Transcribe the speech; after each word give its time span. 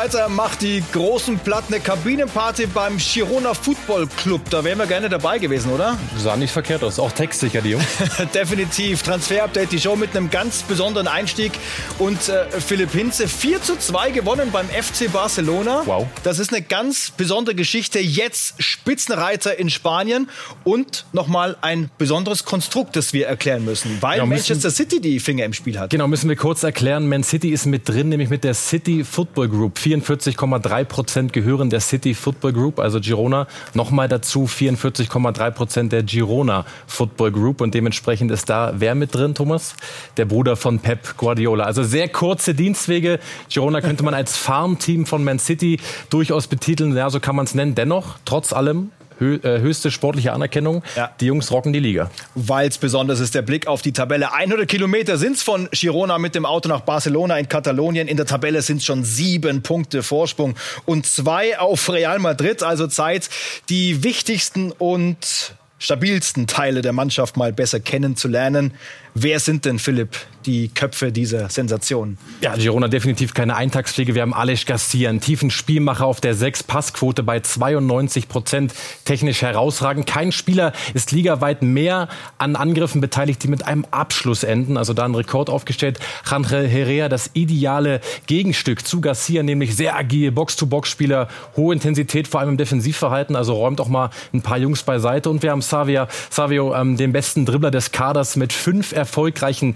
Außenseiter 0.00 0.30
macht 0.30 0.62
die 0.62 0.82
großen 0.92 1.38
Platten 1.40 1.74
eine 1.74 1.82
Kabinenparty 1.82 2.66
beim 2.68 2.96
Girona 2.96 3.52
Football 3.52 4.06
Club. 4.16 4.40
Da 4.48 4.64
wären 4.64 4.78
wir 4.78 4.86
gerne 4.86 5.10
dabei 5.10 5.38
gewesen, 5.38 5.70
oder? 5.72 5.98
Sah 6.16 6.36
nicht 6.38 6.52
verkehrt 6.52 6.82
aus. 6.82 6.98
Auch 6.98 7.12
textsicher, 7.12 7.60
die 7.60 7.70
Jungs. 7.70 7.84
Definitiv. 8.34 9.02
Transfer-Update, 9.02 9.72
die 9.72 9.78
Show 9.78 9.96
mit 9.96 10.16
einem 10.16 10.30
ganz 10.30 10.62
besonderen 10.62 11.06
Einstieg. 11.06 11.52
Und 11.98 12.30
äh, 12.30 12.46
Philipp 12.60 12.92
Hinze 12.92 13.28
4 13.28 13.60
zu 13.60 13.76
2 13.76 14.10
gewonnen 14.12 14.50
beim 14.50 14.66
FC 14.68 15.12
Barcelona. 15.12 15.82
Wow. 15.84 16.06
Das 16.22 16.38
ist 16.38 16.50
eine 16.50 16.62
ganz 16.62 17.10
besondere 17.10 17.54
Geschichte. 17.54 17.98
Jetzt 17.98 18.54
Spitzenreiter 18.62 19.58
in 19.58 19.68
Spanien 19.68 20.30
und 20.64 21.04
nochmal 21.12 21.58
ein 21.60 21.90
besonderes 21.98 22.46
Konstrukt, 22.46 22.96
das 22.96 23.12
wir 23.12 23.26
erklären 23.26 23.66
müssen, 23.66 23.98
weil 24.00 24.16
Ja, 24.16 24.24
müssen- 24.24 24.40
Manchester 24.54 24.70
City 24.70 24.98
die 25.02 25.20
Finger 25.20 25.44
im 25.44 25.52
Spiel 25.52 25.78
hat. 25.78 25.90
Genau, 25.90 26.08
müssen 26.08 26.30
wir 26.30 26.36
kurz 26.36 26.62
erklären. 26.62 27.06
Man 27.06 27.22
City 27.22 27.50
ist 27.50 27.66
mit 27.66 27.86
drin, 27.86 28.08
nämlich 28.08 28.30
mit 28.30 28.44
der 28.44 28.54
City 28.54 29.04
Football 29.04 29.48
Group. 29.50 29.78
44,3 29.94 30.84
Prozent 30.84 31.32
gehören 31.32 31.70
der 31.70 31.80
City 31.80 32.14
Football 32.14 32.52
Group, 32.52 32.78
also 32.78 33.00
Girona. 33.00 33.46
Nochmal 33.74 34.08
dazu 34.08 34.44
44,3 34.44 35.50
Prozent 35.50 35.92
der 35.92 36.02
Girona 36.02 36.64
Football 36.86 37.32
Group. 37.32 37.60
Und 37.60 37.74
dementsprechend 37.74 38.30
ist 38.30 38.48
da 38.48 38.74
wer 38.76 38.94
mit 38.94 39.14
drin, 39.14 39.34
Thomas? 39.34 39.74
Der 40.16 40.24
Bruder 40.24 40.56
von 40.56 40.78
Pep 40.78 41.16
Guardiola. 41.16 41.64
Also 41.64 41.82
sehr 41.82 42.08
kurze 42.08 42.54
Dienstwege. 42.54 43.18
Girona 43.48 43.80
könnte 43.80 44.04
man 44.04 44.14
als 44.14 44.36
Farmteam 44.36 45.06
von 45.06 45.24
Man 45.24 45.38
City 45.38 45.80
durchaus 46.10 46.46
betiteln. 46.46 46.96
Ja, 46.96 47.10
so 47.10 47.20
kann 47.20 47.36
man 47.36 47.46
es 47.46 47.54
nennen. 47.54 47.74
Dennoch, 47.74 48.18
trotz 48.24 48.52
allem, 48.52 48.90
höchste 49.20 49.90
sportliche 49.90 50.32
Anerkennung. 50.32 50.82
Ja. 50.96 51.12
Die 51.20 51.26
Jungs 51.26 51.52
rocken 51.52 51.72
die 51.72 51.78
Liga. 51.78 52.10
Weil 52.34 52.68
es 52.68 52.78
besonders 52.78 53.20
ist, 53.20 53.34
der 53.34 53.42
Blick 53.42 53.66
auf 53.66 53.82
die 53.82 53.92
Tabelle. 53.92 54.32
100 54.32 54.66
Kilometer 54.66 55.18
sind 55.18 55.36
es 55.36 55.42
von 55.42 55.68
Girona 55.70 56.18
mit 56.18 56.34
dem 56.34 56.46
Auto 56.46 56.68
nach 56.68 56.80
Barcelona 56.80 57.38
in 57.38 57.48
Katalonien. 57.48 58.08
In 58.08 58.16
der 58.16 58.26
Tabelle 58.26 58.62
sind 58.62 58.82
schon 58.82 59.04
sieben 59.04 59.62
Punkte 59.62 60.02
Vorsprung 60.02 60.56
und 60.86 61.06
zwei 61.06 61.58
auf 61.58 61.88
Real 61.90 62.18
Madrid. 62.18 62.62
Also 62.62 62.86
Zeit, 62.86 63.28
die 63.68 64.02
wichtigsten 64.02 64.72
und 64.72 65.54
stabilsten 65.78 66.46
Teile 66.46 66.82
der 66.82 66.92
Mannschaft 66.92 67.36
mal 67.36 67.52
besser 67.52 67.80
kennenzulernen. 67.80 68.72
Wer 69.14 69.40
sind 69.40 69.64
denn, 69.64 69.78
Philipp, 69.78 70.16
die 70.44 70.68
Köpfe 70.68 71.12
dieser 71.12 71.48
Sensation? 71.48 72.18
Ja, 72.40 72.56
Girona 72.56 72.88
definitiv 72.88 73.32
keine 73.32 73.56
Eintagspflege. 73.56 74.14
Wir 74.14 74.22
haben 74.22 74.34
Aleš 74.34 74.66
Garcia, 74.66 75.08
einen 75.08 75.20
tiefen 75.20 75.50
Spielmacher 75.50 76.06
auf 76.06 76.20
der 76.20 76.34
6, 76.34 76.64
Passquote 76.64 77.22
bei 77.22 77.40
92 77.40 78.28
Prozent, 78.28 78.74
technisch 79.04 79.42
herausragend. 79.42 80.06
Kein 80.06 80.32
Spieler 80.32 80.72
ist 80.94 81.12
ligaweit 81.12 81.62
mehr 81.62 82.08
an 82.38 82.56
Angriffen 82.56 83.00
beteiligt, 83.00 83.42
die 83.42 83.48
mit 83.48 83.66
einem 83.66 83.86
Abschluss 83.90 84.42
enden. 84.42 84.76
Also 84.76 84.94
da 84.94 85.04
ein 85.04 85.14
Rekord 85.14 85.48
aufgestellt. 85.50 85.98
Jandre 86.40 86.66
Herrera, 86.66 87.10
das 87.10 87.30
ideale 87.34 88.00
Gegenstück 88.26 88.86
zu 88.86 89.02
Garcia, 89.02 89.42
nämlich 89.42 89.76
sehr 89.76 89.94
agil, 89.94 90.32
Box-to-Box-Spieler, 90.32 91.28
hohe 91.54 91.74
Intensität, 91.74 92.26
vor 92.26 92.40
allem 92.40 92.50
im 92.50 92.56
Defensivverhalten. 92.56 93.36
Also 93.36 93.54
räumt 93.54 93.80
auch 93.80 93.88
mal 93.88 94.08
ein 94.32 94.40
paar 94.40 94.56
Jungs 94.56 94.82
beiseite. 94.82 95.28
Und 95.28 95.42
wir 95.42 95.50
haben 95.50 95.60
Savia, 95.60 96.08
Savio, 96.30 96.74
ähm, 96.74 96.96
den 96.96 97.12
besten 97.12 97.44
Dribbler 97.44 97.70
des 97.70 97.92
Kaders 97.92 98.36
mit 98.36 98.54
fünf 98.54 98.92
erfolgreichen 98.92 99.74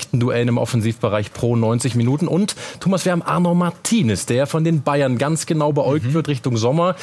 direkten 0.00 0.20
Duellen 0.20 0.48
im 0.48 0.58
Offensivbereich 0.58 1.32
pro 1.32 1.56
90 1.56 1.94
Minuten. 1.94 2.26
Und 2.26 2.56
Thomas, 2.80 3.04
wir 3.04 3.12
haben 3.12 3.22
Arno 3.22 3.54
Martinez, 3.54 4.26
der 4.26 4.46
von 4.46 4.64
den 4.64 4.82
Bayern 4.82 5.18
ganz 5.18 5.46
genau 5.46 5.72
beäugt 5.72 6.12
wird 6.14 6.28
Richtung 6.28 6.56
Sommer. 6.56 6.96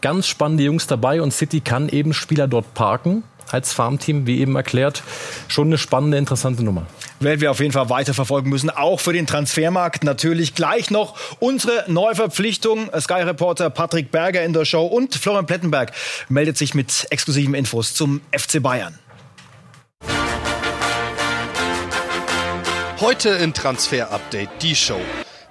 Ganz 0.00 0.26
spannende 0.26 0.64
Jungs 0.64 0.86
dabei 0.86 1.22
und 1.22 1.32
City 1.32 1.60
kann 1.60 1.88
eben 1.88 2.12
Spieler 2.12 2.48
dort 2.48 2.74
parken. 2.74 3.24
Als 3.50 3.72
Farmteam, 3.72 4.26
wie 4.26 4.38
eben 4.40 4.56
erklärt, 4.56 5.02
schon 5.48 5.66
eine 5.66 5.76
spannende, 5.76 6.16
interessante 6.16 6.62
Nummer. 6.62 6.86
werden 7.20 7.40
wir 7.40 7.50
auf 7.50 7.60
jeden 7.60 7.72
Fall 7.72 7.90
weiterverfolgen 7.90 8.48
müssen, 8.48 8.70
auch 8.70 8.98
für 8.98 9.12
den 9.12 9.26
Transfermarkt. 9.26 10.04
Natürlich 10.04 10.54
gleich 10.54 10.90
noch 10.90 11.18
unsere 11.38 11.84
Neuverpflichtung. 11.88 12.88
Sky-Reporter 12.98 13.68
Patrick 13.68 14.10
Berger 14.10 14.42
in 14.42 14.52
der 14.54 14.64
Show 14.64 14.86
und 14.86 15.14
Florian 15.16 15.46
Plettenberg 15.46 15.92
meldet 16.28 16.56
sich 16.56 16.74
mit 16.74 17.06
exklusiven 17.10 17.54
Infos 17.54 17.92
zum 17.92 18.22
FC 18.32 18.62
Bayern. 18.62 18.98
Heute 23.02 23.30
in 23.30 23.52
Transfer 23.52 24.12
Update 24.12 24.48
die 24.62 24.76
Show. 24.76 25.00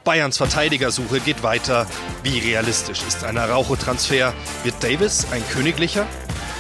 Bayerns 0.06 0.38
Verteidigersuche 0.38 1.20
geht 1.20 1.44
weiter. 1.44 1.86
Wie 2.24 2.40
realistisch 2.40 3.04
ist 3.06 3.26
ein 3.26 3.38
Araujo-Transfer? 3.38 4.34
Wird 4.64 4.82
Davis 4.82 5.28
ein 5.34 5.44
königlicher? 5.50 6.08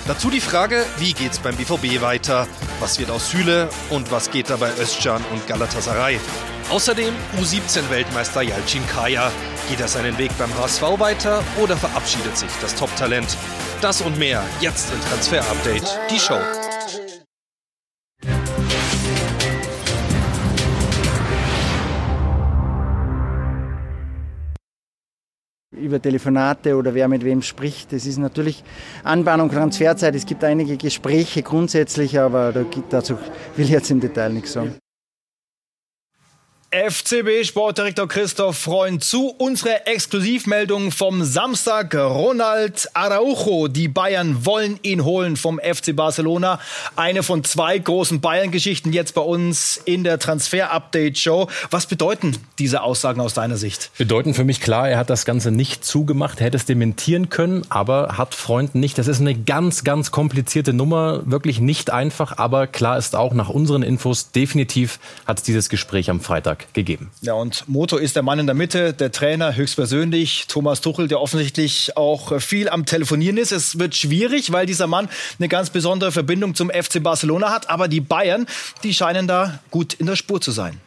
Dazu 0.06 0.30
die 0.30 0.42
Frage, 0.42 0.86
wie 0.98 1.14
geht's 1.14 1.40
beim 1.40 1.56
BVB 1.56 2.02
weiter? 2.02 2.46
Was 2.82 3.00
wird 3.00 3.10
aus 3.10 3.32
Süle 3.32 3.70
und 3.90 4.12
was 4.12 4.32
geht 4.32 4.50
da 4.50 4.58
bei 4.58 4.70
Özcan 4.82 5.24
und 5.32 5.48
Galatasaray? 5.48 6.20
Außerdem 6.70 7.14
U17-Weltmeister 7.40 8.42
Yalcin 8.42 8.86
Kaya. 8.88 9.32
Geht 9.70 9.80
er 9.80 9.88
seinen 9.88 10.18
Weg 10.18 10.38
beim 10.38 10.54
HSV 10.58 10.82
weiter 11.00 11.42
oder 11.62 11.78
verabschiedet 11.78 12.36
sich 12.36 12.52
das 12.60 12.76
Top-Talent? 12.76 13.38
Das 13.80 14.02
und 14.02 14.20
mehr 14.20 14.44
jetzt 14.60 14.92
in 14.92 15.00
Transfer 15.10 15.40
Update, 15.40 15.88
die 16.10 16.20
Show. 16.20 16.42
Über 25.82 26.02
Telefonate 26.02 26.76
oder 26.76 26.94
wer 26.94 27.08
mit 27.08 27.24
wem 27.24 27.42
spricht. 27.42 27.92
Das 27.94 28.06
ist 28.06 28.18
natürlich 28.18 28.64
Anbahnung, 29.04 29.50
Transferzeit. 29.50 30.16
Es 30.16 30.26
gibt 30.26 30.44
einige 30.44 30.78
Gespräche 30.78 31.44
grundsätzlich, 31.44 32.20
aber 32.20 32.54
dazu 32.90 33.18
will 33.56 33.66
ich 33.66 33.72
jetzt 33.72 33.92
im 33.92 34.00
Detail 34.00 34.30
nichts 34.34 34.54
sagen. 34.54 34.81
FCB 36.74 37.44
Sportdirektor 37.44 38.08
Christoph 38.08 38.58
Freund 38.58 39.04
zu 39.04 39.36
unserer 39.38 39.88
Exklusivmeldung 39.88 40.94
vom 40.94 41.22
Samstag. 41.22 41.94
Ronald 41.94 42.88
Araujo. 42.94 43.68
Die 43.68 43.90
Bayern 43.90 44.46
wollen 44.46 44.80
ihn 44.82 45.04
holen 45.04 45.36
vom 45.36 45.60
FC 45.60 45.94
Barcelona. 45.94 46.62
Eine 46.96 47.24
von 47.24 47.44
zwei 47.44 47.78
großen 47.78 48.22
Bayern-Geschichten 48.22 48.94
jetzt 48.94 49.16
bei 49.16 49.22
uns 49.22 49.82
in 49.84 50.06
der 50.06 50.18
Transfer-Update-Show. 50.18 51.50
Was 51.72 51.88
bedeuten 51.88 52.38
diese 52.58 52.84
Aussagen 52.84 53.20
aus 53.20 53.34
deiner 53.34 53.58
Sicht? 53.58 53.92
Bedeuten 53.98 54.34
für 54.34 54.46
mich 54.46 54.62
klar, 54.62 54.88
er 54.88 54.98
hat 54.98 55.10
das 55.10 55.26
Ganze 55.26 55.52
nicht 55.52 55.84
zugemacht, 55.84 56.40
hätte 56.40 56.56
es 56.56 56.64
dementieren 56.64 57.28
können, 57.28 57.64
aber 57.68 58.18
hat 58.18 58.34
Freund 58.34 58.76
nicht. 58.76 58.98
Das 58.98 59.10
ist 59.10 59.20
eine 59.20 59.36
ganz, 59.36 59.84
ganz 59.84 60.12
komplizierte 60.12 60.72
Nummer, 60.72 61.20
wirklich 61.26 61.60
nicht 61.60 61.90
einfach, 61.90 62.38
aber 62.38 62.66
klar 62.66 62.98
ist 62.98 63.14
auch 63.14 63.34
nach 63.34 63.50
unseren 63.50 63.84
Infos, 63.84 64.32
definitiv 64.32 65.00
hat 65.28 65.40
es 65.40 65.44
dieses 65.44 65.68
Gespräch 65.68 66.10
am 66.10 66.22
Freitag 66.22 66.61
gegeben. 66.74 67.12
Ja, 67.22 67.34
und 67.34 67.68
Moto 67.68 67.98
ist 67.98 68.16
der 68.16 68.24
Mann 68.24 68.40
in 68.40 68.46
der 68.46 68.56
Mitte, 68.56 68.94
der 68.94 69.12
Trainer 69.12 69.56
höchstpersönlich, 69.56 70.46
Thomas 70.48 70.82
Tuchel, 70.82 71.08
der 71.08 71.22
offensichtlich 71.22 71.98
auch 71.98 72.40
viel 72.42 72.70
am 72.70 72.86
Telefonieren 72.86 73.38
ist. 73.38 73.52
Es 73.52 73.80
wird 73.80 73.96
schwierig, 73.96 74.52
weil 74.52 74.66
dieser 74.66 74.88
Mann 74.88 75.10
eine 75.40 75.48
ganz 75.48 75.70
besondere 75.70 76.12
Verbindung 76.12 76.56
zum 76.56 76.70
FC 76.70 77.02
Barcelona 77.02 77.52
hat. 77.52 77.70
Aber 77.70 77.88
die 77.88 78.02
Bayern, 78.02 78.46
die 78.84 78.94
scheinen 78.94 79.28
da 79.28 79.60
gut 79.70 79.94
in 79.94 80.06
der 80.06 80.16
Spur 80.16 80.42
zu 80.42 80.52
sein. 80.52 80.80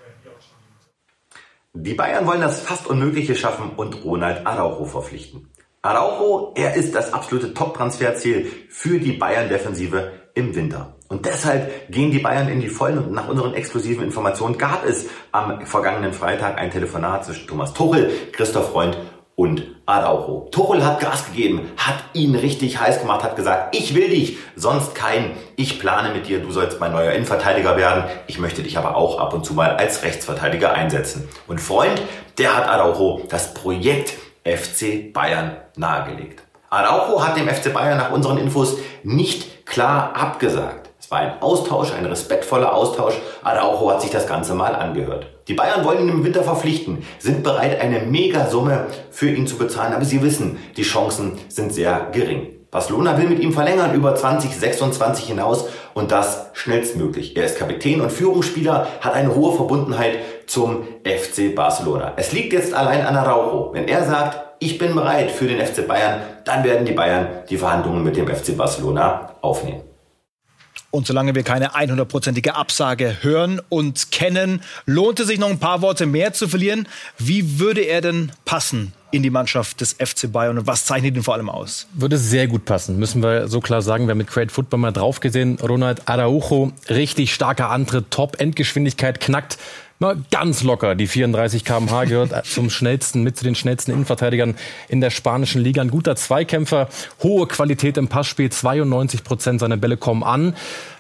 Die 1.75 1.95
Bayern 1.95 2.27
wollen 2.27 2.41
das 2.41 2.61
fast 2.61 2.87
Unmögliche 2.87 3.35
schaffen 3.35 3.71
und 3.77 4.05
Ronald 4.05 4.47
Araujo 4.47 4.85
verpflichten. 4.85 5.49
Araujo, 5.83 6.53
er 6.55 6.77
ist 6.77 6.95
das 6.95 7.13
absolute 7.13 7.53
Top-Transferziel 7.53 8.51
für 8.71 8.99
die 9.01 9.13
Bayern-Defensive 9.13 10.13
im 10.35 10.55
Winter. 10.55 10.95
Und 11.09 11.27
deshalb 11.27 11.91
gehen 11.91 12.11
die 12.11 12.19
Bayern 12.19 12.49
in 12.49 12.61
die 12.61 12.69
Vollen 12.69 12.99
und 12.99 13.13
nach 13.13 13.29
unseren 13.29 13.55
exklusiven 13.55 14.05
Informationen 14.05 14.59
gab 14.59 14.85
es 14.85 15.07
am 15.33 15.65
vergangenen 15.65 16.13
Freitag 16.13 16.59
ein 16.59 16.71
Telefonat 16.71 17.25
zwischen 17.25 17.47
Thomas 17.47 17.73
Tuchel, 17.73 18.11
Christoph 18.33 18.73
Freund 18.73 18.97
und 19.37 19.65
Araujo. 19.87 20.49
Tuchel 20.51 20.85
hat 20.85 21.01
Gas 21.01 21.27
gegeben, 21.27 21.69
hat 21.77 21.97
ihn 22.15 22.35
richtig 22.35 22.81
heiß 22.81 23.01
gemacht, 23.01 23.23
hat 23.23 23.37
gesagt, 23.37 23.77
ich 23.77 23.95
will 23.95 24.09
dich, 24.09 24.39
sonst 24.57 24.95
kein, 24.95 25.33
ich 25.57 25.79
plane 25.79 26.15
mit 26.15 26.29
dir, 26.29 26.41
du 26.41 26.51
sollst 26.51 26.81
mein 26.81 26.93
neuer 26.93 27.13
Innenverteidiger 27.13 27.77
werden, 27.77 28.05
ich 28.27 28.39
möchte 28.39 28.63
dich 28.63 28.79
aber 28.79 28.97
auch 28.97 29.19
ab 29.19 29.35
und 29.35 29.45
zu 29.45 29.55
mal 29.55 29.77
als 29.77 30.03
Rechtsverteidiger 30.03 30.73
einsetzen. 30.73 31.29
Und 31.47 31.61
Freund, 31.61 32.01
der 32.39 32.57
hat 32.57 32.69
Araujo 32.69 33.23
das 33.29 33.55
Projekt 33.55 34.15
FC 34.45 35.13
Bayern 35.13 35.57
nahegelegt. 35.77 36.43
Araujo 36.71 37.25
hat 37.25 37.37
dem 37.37 37.49
FC 37.49 37.73
Bayern 37.73 37.99
nach 37.99 38.11
unseren 38.11 38.39
Infos 38.39 38.79
nicht 39.03 39.54
klar 39.65 40.15
abgesagt. 40.15 40.91
Es 40.99 41.11
war 41.11 41.19
ein 41.19 41.43
Austausch, 41.43 41.93
ein 41.93 42.07
respektvoller 42.07 42.75
Austausch. 42.75 43.15
Araujo 43.43 43.91
hat 43.91 44.01
sich 44.01 44.11
das 44.11 44.27
Ganze 44.27 44.55
mal 44.55 44.75
angehört. 44.75 45.27
Die 45.49 45.55
Bayern 45.55 45.85
wollen 45.85 46.01
ihn 46.01 46.09
im 46.09 46.25
Winter 46.25 46.43
verpflichten, 46.43 47.05
sind 47.19 47.43
bereit, 47.43 47.79
eine 47.81 48.01
Megasumme 48.01 48.87
für 49.11 49.29
ihn 49.29 49.47
zu 49.47 49.59
bezahlen, 49.59 49.93
aber 49.93 50.07
sie 50.07 50.23
wissen, 50.23 50.59
die 50.77 50.83
Chancen 50.83 51.39
sind 51.49 51.75
sehr 51.75 52.09
gering. 52.13 52.55
Barcelona 52.71 53.17
will 53.19 53.29
mit 53.29 53.39
ihm 53.39 53.53
verlängern 53.53 53.95
über 53.95 54.17
2026 54.17 55.27
hinaus 55.27 55.67
und 55.93 56.11
das 56.11 56.47
schnellstmöglich. 56.55 57.37
Er 57.37 57.45
ist 57.45 57.57
Kapitän 57.57 58.01
und 58.01 58.11
Führungsspieler, 58.11 58.89
hat 59.01 59.15
eine 59.15 59.33
hohe 59.35 59.55
Verbundenheit 59.55 60.19
zum 60.47 60.83
FC 61.05 61.55
Barcelona. 61.55 62.15
Es 62.17 62.33
liegt 62.33 62.53
jetzt 62.53 62.75
allein 62.75 63.07
an 63.07 63.15
Araujo. 63.15 63.73
Wenn 63.75 63.87
er 63.87 64.03
sagt, 64.05 64.44
ich 64.61 64.79
bin 64.79 64.95
bereit 64.95 65.31
für 65.31 65.47
den 65.47 65.65
FC 65.65 65.87
Bayern, 65.87 66.21
dann 66.45 66.65
werden 66.65 66.87
die 66.87 66.93
Bayern 66.93 67.27
die 67.49 67.57
Verhandlungen 67.57 68.03
mit 68.03 68.17
dem 68.17 68.29
FC 68.29 68.57
Barcelona 68.57 69.35
aufnehmen. 69.41 69.83
Und 70.95 71.09
solange 71.09 71.35
wir 71.35 71.43
keine 71.43 71.75
100%ige 71.75 72.55
Absage 72.55 73.17
hören 73.23 73.61
und 73.69 74.13
kennen, 74.13 74.63
lohnt 74.87 75.19
es 75.19 75.27
sich 75.27 75.41
noch 75.41 75.51
ein 75.51 75.59
paar 75.59 75.83
Worte 75.83 76.07
mehr 76.07 76.33
zu 76.33 76.47
verlieren. 76.47 76.87
Wie 77.19 77.59
würde 77.59 77.81
er 77.81 78.01
denn 78.01 78.31
passen 78.45 78.93
in 79.11 79.25
die 79.25 79.31
Mannschaft 79.31 79.81
des 79.81 79.95
FC 79.95 80.31
Bayern 80.31 80.57
und 80.57 80.69
was 80.69 80.85
zeichnet 80.85 81.17
ihn 81.17 81.25
vor 81.25 81.35
allem 81.35 81.51
aus? 81.51 81.89
Würde 81.95 82.17
sehr 82.17 82.47
gut 82.47 82.65
passen, 82.65 82.97
müssen 82.97 83.25
wir 83.25 83.49
so 83.49 83.61
klar 83.61 83.83
sagen. 83.83 84.07
Wir 84.07 84.13
haben 84.13 84.19
mit 84.19 84.29
Great 84.29 84.53
Football 84.53 84.79
mal 84.79 84.93
drauf 84.93 85.19
gesehen. 85.19 85.59
Ronald 85.61 86.09
Araujo, 86.09 86.71
richtig 86.89 87.35
starker 87.35 87.71
Antritt, 87.71 88.13
Top-Endgeschwindigkeit, 88.13 89.19
knackt 89.19 89.59
mal 90.05 90.17
ganz 90.31 90.63
locker 90.63 90.95
die 90.95 91.07
34 91.07 91.65
km/h 91.65 92.05
gehört 92.05 92.47
zum 92.47 92.71
schnellsten, 92.71 93.23
mit 93.23 93.37
zu 93.37 93.45
den 93.45 93.55
schnellsten 93.55 93.91
Innenverteidigern 93.91 94.55
in 94.89 95.01
der 95.01 95.11
spanischen 95.11 95.63
Liga. 95.63 95.81
Ein 95.81 95.91
guter 95.91 96.15
Zweikämpfer, 96.15 96.89
hohe 97.23 97.47
Qualität 97.47 97.97
im 97.97 98.09
Passspiel, 98.09 98.51
92 98.51 99.25
Prozent 99.25 99.61
seiner 99.61 99.77
Bälle 99.77 99.97
kommen 99.97 100.23
an. 100.23 100.55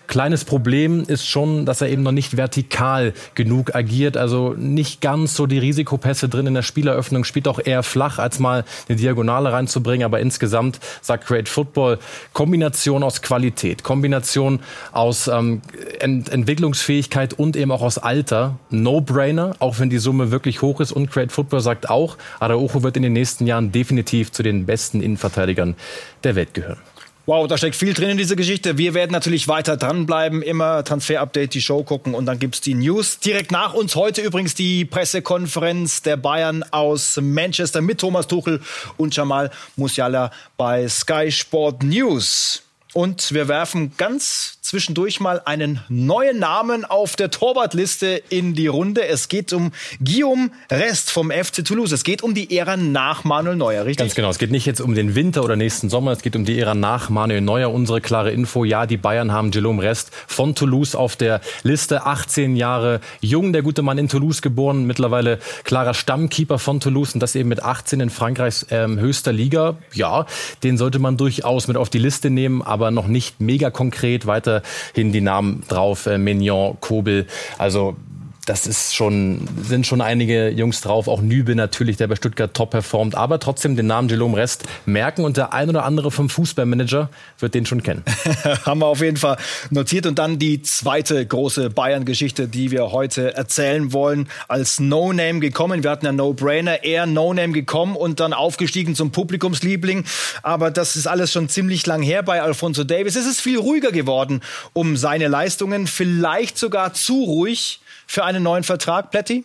Kleines 0.06 0.44
Problem 0.44 1.04
ist 1.06 1.26
schon, 1.26 1.64
dass 1.64 1.80
er 1.80 1.88
eben 1.88 2.02
noch 2.02 2.12
nicht 2.12 2.36
vertikal 2.36 3.14
genug 3.34 3.74
agiert. 3.74 4.16
Also 4.16 4.54
nicht 4.56 5.00
ganz 5.00 5.34
so 5.34 5.46
die 5.46 5.58
Risikopässe 5.58 6.28
drin 6.28 6.46
in 6.46 6.54
der 6.54 6.62
Spieleröffnung. 6.62 7.24
Spielt 7.24 7.48
auch 7.48 7.58
eher 7.58 7.82
flach, 7.82 8.18
als 8.18 8.38
mal 8.38 8.64
eine 8.88 8.96
Diagonale 8.96 9.52
reinzubringen. 9.52 10.04
Aber 10.04 10.20
insgesamt 10.20 10.80
sagt 11.00 11.26
Great 11.26 11.48
Football 11.48 11.98
Kombination 12.32 13.02
aus 13.02 13.22
Qualität, 13.22 13.82
Kombination 13.82 14.60
aus 14.92 15.28
ähm, 15.28 15.62
Ent 16.00 16.28
Entwicklungsfähigkeit 16.28 17.32
und 17.32 17.56
eben 17.56 17.70
auch 17.70 17.82
aus 17.82 17.98
Alter. 17.98 18.56
No-brainer, 18.70 19.56
auch 19.58 19.78
wenn 19.78 19.90
die 19.90 19.98
Summe 19.98 20.30
wirklich 20.30 20.62
hoch 20.62 20.80
ist. 20.80 20.92
Und 20.92 21.10
Great 21.10 21.32
Football 21.32 21.60
sagt 21.60 21.88
auch, 21.88 22.18
Araujo 22.40 22.82
wird 22.82 22.96
in 22.96 23.02
den 23.02 23.14
nächsten 23.14 23.46
Jahren 23.46 23.72
definitiv 23.72 24.32
zu 24.32 24.42
den 24.42 24.66
besten 24.66 25.00
Innenverteidigern 25.00 25.76
der 26.24 26.34
Welt 26.34 26.54
gehören. 26.54 26.78
Wow, 27.26 27.48
da 27.48 27.56
steckt 27.56 27.76
viel 27.76 27.94
drin 27.94 28.10
in 28.10 28.16
dieser 28.18 28.36
Geschichte. 28.36 28.76
Wir 28.76 28.92
werden 28.92 29.12
natürlich 29.12 29.48
weiter 29.48 29.78
dranbleiben, 29.78 30.42
immer 30.42 30.84
Transfer-Update, 30.84 31.54
die 31.54 31.62
Show 31.62 31.82
gucken 31.82 32.14
und 32.14 32.26
dann 32.26 32.38
gibt's 32.38 32.60
die 32.60 32.74
News. 32.74 33.18
Direkt 33.18 33.50
nach 33.50 33.72
uns 33.72 33.96
heute 33.96 34.20
übrigens 34.20 34.54
die 34.54 34.84
Pressekonferenz 34.84 36.02
der 36.02 36.18
Bayern 36.18 36.62
aus 36.70 37.18
Manchester 37.22 37.80
mit 37.80 37.98
Thomas 37.98 38.26
Tuchel 38.26 38.60
und 38.98 39.16
Jamal 39.16 39.50
Musiala 39.76 40.32
bei 40.58 40.86
Sky 40.86 41.32
Sport 41.32 41.82
News. 41.82 42.63
Und 42.94 43.32
wir 43.32 43.48
werfen 43.48 43.90
ganz 43.96 44.58
zwischendurch 44.60 45.18
mal 45.18 45.42
einen 45.44 45.80
neuen 45.88 46.38
Namen 46.38 46.84
auf 46.84 47.16
der 47.16 47.30
Torwartliste 47.30 48.22
in 48.28 48.54
die 48.54 48.68
Runde. 48.68 49.06
Es 49.06 49.28
geht 49.28 49.52
um 49.52 49.72
Guillaume 50.02 50.50
Rest 50.70 51.10
vom 51.10 51.32
FC 51.32 51.64
Toulouse. 51.64 51.92
Es 51.92 52.04
geht 52.04 52.22
um 52.22 52.34
die 52.34 52.56
Ära 52.56 52.76
nach 52.76 53.24
Manuel 53.24 53.56
Neuer, 53.56 53.84
richtig? 53.84 53.98
Ganz 53.98 54.14
genau. 54.14 54.30
Es 54.30 54.38
geht 54.38 54.52
nicht 54.52 54.64
jetzt 54.64 54.80
um 54.80 54.94
den 54.94 55.16
Winter 55.16 55.44
oder 55.44 55.56
nächsten 55.56 55.90
Sommer. 55.90 56.12
Es 56.12 56.22
geht 56.22 56.36
um 56.36 56.44
die 56.44 56.58
Ära 56.58 56.74
nach 56.74 57.10
Manuel 57.10 57.40
Neuer. 57.40 57.72
Unsere 57.72 58.00
klare 58.00 58.30
Info. 58.30 58.64
Ja, 58.64 58.86
die 58.86 58.96
Bayern 58.96 59.32
haben 59.32 59.50
Guillaume 59.50 59.82
Rest 59.82 60.12
von 60.28 60.54
Toulouse 60.54 60.94
auf 60.94 61.16
der 61.16 61.40
Liste. 61.64 62.06
18 62.06 62.54
Jahre 62.54 63.00
jung. 63.20 63.52
Der 63.52 63.62
gute 63.62 63.82
Mann 63.82 63.98
in 63.98 64.08
Toulouse 64.08 64.40
geboren. 64.40 64.84
Mittlerweile 64.86 65.40
klarer 65.64 65.94
Stammkeeper 65.94 66.60
von 66.60 66.78
Toulouse. 66.78 67.14
Und 67.14 67.20
das 67.20 67.34
eben 67.34 67.48
mit 67.48 67.62
18 67.62 67.98
in 67.98 68.10
Frankreichs 68.10 68.66
ähm, 68.70 69.00
höchster 69.00 69.32
Liga. 69.32 69.78
Ja, 69.92 70.26
den 70.62 70.78
sollte 70.78 71.00
man 71.00 71.16
durchaus 71.16 71.66
mit 71.66 71.76
auf 71.76 71.90
die 71.90 71.98
Liste 71.98 72.30
nehmen. 72.30 72.62
Aber 72.62 72.83
aber 72.84 72.90
noch 72.90 73.06
nicht 73.06 73.40
mega 73.40 73.70
konkret. 73.70 74.26
Weiterhin 74.26 75.12
die 75.12 75.22
Namen 75.22 75.64
drauf, 75.68 76.06
äh, 76.06 76.18
Mignon, 76.18 76.76
Kobel. 76.80 77.26
Also 77.56 77.96
das 78.44 78.66
ist 78.66 78.94
schon, 78.94 79.48
sind 79.62 79.86
schon 79.86 80.00
einige 80.00 80.48
Jungs 80.48 80.80
drauf, 80.80 81.08
auch 81.08 81.20
Nübe 81.20 81.54
natürlich, 81.54 81.96
der 81.96 82.08
bei 82.08 82.16
Stuttgart 82.16 82.54
top 82.54 82.70
performt, 82.70 83.14
aber 83.14 83.38
trotzdem 83.38 83.76
den 83.76 83.86
Namen 83.86 84.08
Jerome 84.08 84.36
Rest 84.36 84.64
merken 84.86 85.24
und 85.24 85.36
der 85.36 85.52
ein 85.52 85.68
oder 85.68 85.84
andere 85.84 86.10
vom 86.10 86.28
Fußballmanager 86.28 87.10
wird 87.38 87.54
den 87.54 87.66
schon 87.66 87.82
kennen. 87.82 88.04
Haben 88.64 88.80
wir 88.80 88.86
auf 88.86 89.00
jeden 89.00 89.16
Fall 89.16 89.36
notiert. 89.70 90.06
Und 90.06 90.18
dann 90.18 90.38
die 90.38 90.62
zweite 90.62 91.24
große 91.24 91.70
Bayern-Geschichte, 91.70 92.48
die 92.48 92.70
wir 92.70 92.92
heute 92.92 93.34
erzählen 93.34 93.92
wollen, 93.92 94.28
als 94.48 94.80
No-Name 94.80 95.40
gekommen. 95.40 95.82
Wir 95.82 95.90
hatten 95.90 96.06
ja 96.06 96.12
No-Brainer, 96.12 96.84
eher 96.84 97.06
No-Name 97.06 97.52
gekommen 97.52 97.96
und 97.96 98.20
dann 98.20 98.32
aufgestiegen 98.32 98.94
zum 98.94 99.10
Publikumsliebling, 99.10 100.04
aber 100.42 100.70
das 100.70 100.96
ist 100.96 101.06
alles 101.06 101.32
schon 101.32 101.48
ziemlich 101.48 101.86
lang 101.86 102.02
her 102.02 102.22
bei 102.22 102.42
Alfonso 102.42 102.84
Davis. 102.84 103.16
Es 103.16 103.26
ist 103.26 103.40
viel 103.40 103.58
ruhiger 103.58 103.92
geworden 103.92 104.42
um 104.72 104.96
seine 104.96 105.28
Leistungen, 105.28 105.86
vielleicht 105.86 106.58
sogar 106.58 106.94
zu 106.94 107.22
ruhig 107.24 107.80
für 108.06 108.24
einen 108.24 108.42
neuen 108.42 108.64
Vertrag, 108.64 109.10
Pletti? 109.10 109.44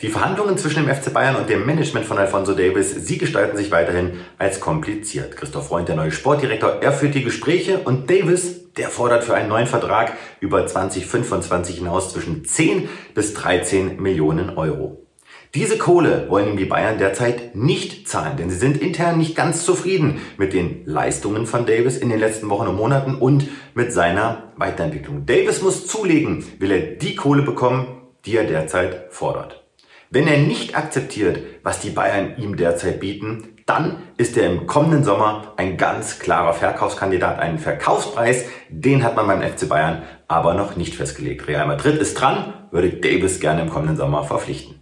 Die 0.00 0.08
Verhandlungen 0.08 0.56
zwischen 0.56 0.86
dem 0.86 0.94
FC 0.94 1.12
Bayern 1.12 1.36
und 1.36 1.50
dem 1.50 1.66
Management 1.66 2.06
von 2.06 2.16
Alfonso 2.16 2.54
Davis, 2.54 3.06
sie 3.06 3.18
gestalten 3.18 3.58
sich 3.58 3.70
weiterhin 3.70 4.20
als 4.38 4.58
kompliziert. 4.58 5.36
Christoph 5.36 5.68
Freund, 5.68 5.88
der 5.88 5.96
neue 5.96 6.10
Sportdirektor, 6.10 6.80
er 6.80 6.92
führt 6.92 7.14
die 7.14 7.22
Gespräche 7.22 7.80
und 7.80 8.08
Davis, 8.08 8.72
der 8.74 8.88
fordert 8.88 9.24
für 9.24 9.34
einen 9.34 9.50
neuen 9.50 9.66
Vertrag 9.66 10.16
über 10.40 10.66
2025 10.66 11.76
hinaus 11.76 12.14
zwischen 12.14 12.46
10 12.46 12.88
bis 13.14 13.34
13 13.34 14.00
Millionen 14.00 14.56
Euro. 14.56 15.06
Diese 15.54 15.78
Kohle 15.78 16.26
wollen 16.28 16.50
ihm 16.50 16.56
die 16.56 16.64
Bayern 16.64 16.98
derzeit 16.98 17.56
nicht 17.56 18.08
zahlen, 18.08 18.36
denn 18.36 18.50
sie 18.50 18.56
sind 18.56 18.76
intern 18.76 19.18
nicht 19.18 19.34
ganz 19.34 19.64
zufrieden 19.64 20.20
mit 20.36 20.52
den 20.52 20.82
Leistungen 20.86 21.44
von 21.44 21.66
Davis 21.66 21.96
in 21.96 22.08
den 22.08 22.20
letzten 22.20 22.48
Wochen 22.50 22.68
und 22.68 22.76
Monaten 22.76 23.16
und 23.16 23.48
mit 23.74 23.92
seiner 23.92 24.52
Weiterentwicklung. 24.56 25.26
Davis 25.26 25.60
muss 25.60 25.88
zulegen, 25.88 26.44
will 26.60 26.70
er 26.70 26.80
die 26.80 27.16
Kohle 27.16 27.42
bekommen, 27.42 27.88
die 28.26 28.36
er 28.36 28.44
derzeit 28.44 29.08
fordert. 29.10 29.64
Wenn 30.08 30.28
er 30.28 30.38
nicht 30.38 30.76
akzeptiert, 30.76 31.40
was 31.64 31.80
die 31.80 31.90
Bayern 31.90 32.36
ihm 32.36 32.56
derzeit 32.56 33.00
bieten, 33.00 33.56
dann 33.66 33.96
ist 34.18 34.36
er 34.36 34.48
im 34.48 34.68
kommenden 34.68 35.02
Sommer 35.02 35.54
ein 35.56 35.76
ganz 35.76 36.20
klarer 36.20 36.52
Verkaufskandidat. 36.52 37.40
Einen 37.40 37.58
Verkaufspreis, 37.58 38.44
den 38.68 39.02
hat 39.02 39.16
man 39.16 39.26
beim 39.26 39.42
FC 39.42 39.68
Bayern 39.68 40.02
aber 40.28 40.54
noch 40.54 40.76
nicht 40.76 40.94
festgelegt. 40.94 41.48
Real 41.48 41.66
Madrid 41.66 41.96
ist 41.96 42.14
dran, 42.14 42.54
würde 42.70 42.90
Davis 42.90 43.40
gerne 43.40 43.62
im 43.62 43.70
kommenden 43.70 43.96
Sommer 43.96 44.22
verpflichten. 44.22 44.80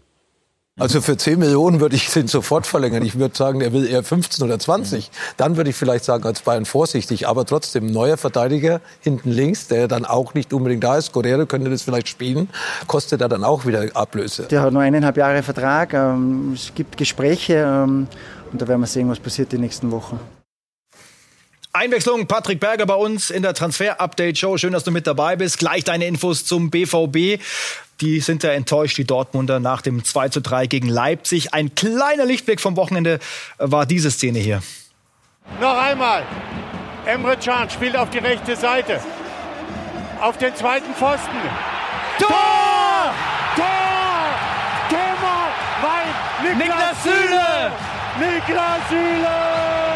Also 0.79 1.01
für 1.01 1.17
10 1.17 1.41
Millionen 1.41 1.81
würde 1.81 1.97
ich 1.97 2.11
den 2.13 2.29
sofort 2.29 2.67
verlängern. 2.67 3.05
Ich 3.05 3.19
würde 3.19 3.37
sagen, 3.37 3.61
er 3.61 3.73
will 3.73 3.87
eher 3.87 4.05
15 4.05 4.45
oder 4.45 4.59
20. 4.59 5.11
Dann 5.37 5.57
würde 5.57 5.71
ich 5.71 5.77
vielleicht 5.77 6.05
sagen, 6.05 6.25
als 6.25 6.43
Bayern 6.43 6.65
vorsichtig. 6.67 7.27
Aber 7.27 7.45
trotzdem, 7.45 7.87
neuer 7.87 8.17
Verteidiger 8.17 8.81
hinten 9.01 9.31
links, 9.31 9.67
der 9.67 9.89
dann 9.89 10.05
auch 10.05 10.35
nicht 10.35 10.53
unbedingt 10.53 10.85
da 10.85 10.97
ist. 10.97 11.13
Guerrero 11.13 11.47
könnte 11.47 11.69
das 11.69 11.83
vielleicht 11.83 12.09
spielen, 12.09 12.49
kostet 12.87 13.21
er 13.21 13.29
dann 13.29 13.43
auch 13.43 13.67
wieder 13.67 13.85
Ablöse. 13.95 14.45
Der 14.45 14.63
hat 14.63 14.73
nur 14.73 14.83
eineinhalb 14.83 15.17
Jahre 15.17 15.43
Vertrag. 15.43 15.95
Ähm, 15.95 16.53
es 16.55 16.73
gibt 16.75 16.97
Gespräche 16.97 17.55
ähm, 17.55 18.07
und 18.53 18.63
da 18.63 18.69
werden 18.69 18.81
wir 18.81 18.87
sehen, 18.87 19.09
was 19.09 19.19
passiert 19.19 19.51
die 19.51 19.59
nächsten 19.59 19.91
Wochen. 19.91 20.21
Einwechslung, 21.79 22.27
Patrick 22.27 22.59
Berger 22.59 22.87
bei 22.87 22.97
uns 22.97 23.31
in 23.31 23.43
der 23.43 23.55
Transfer-Update-Show. 23.55 24.59
Schön, 24.59 24.73
dass 24.73 24.83
du 24.83 24.91
mit 24.91 25.07
dabei 25.07 25.37
bist. 25.37 25.59
Gleich 25.59 25.85
deine 25.85 26.07
Infos 26.07 26.45
zum 26.45 26.71
BVB. 26.71 27.41
Die 28.01 28.19
sind 28.19 28.43
ja 28.43 28.51
enttäuscht, 28.51 28.99
die 28.99 29.05
Dortmunder, 29.05 29.61
nach 29.61 29.81
dem 29.81 30.05
2 30.05 30.29
zu 30.31 30.41
3 30.41 30.67
gegen 30.67 30.89
Leipzig. 30.89 31.55
Ein 31.55 31.77
kleiner 31.77 32.25
Lichtblick 32.25 32.61
vom 32.61 32.75
Wochenende 32.75 33.21
war 33.59 33.87
diese 33.87 34.11
Szene 34.11 34.41
hier. 34.41 34.61
Noch 35.61 35.79
einmal. 35.79 36.25
Emre 37.07 37.37
Can 37.37 37.71
spielt 37.71 37.97
auf 37.97 38.11
die 38.11 38.19
rechte 38.19 38.57
Seite. 38.57 39.01
Auf 40.21 40.37
den 40.37 40.57
zweiten 40.57 40.93
Pfosten. 40.95 41.39
Tor! 42.19 43.15
Tor! 43.55 43.65
Tor! 44.91 44.99
Nein! 45.81 46.59
Niklas, 46.59 46.59
Niklas 46.59 47.03
Süle! 47.05 47.73
Niklas 48.19 48.89
Süle! 48.91 49.88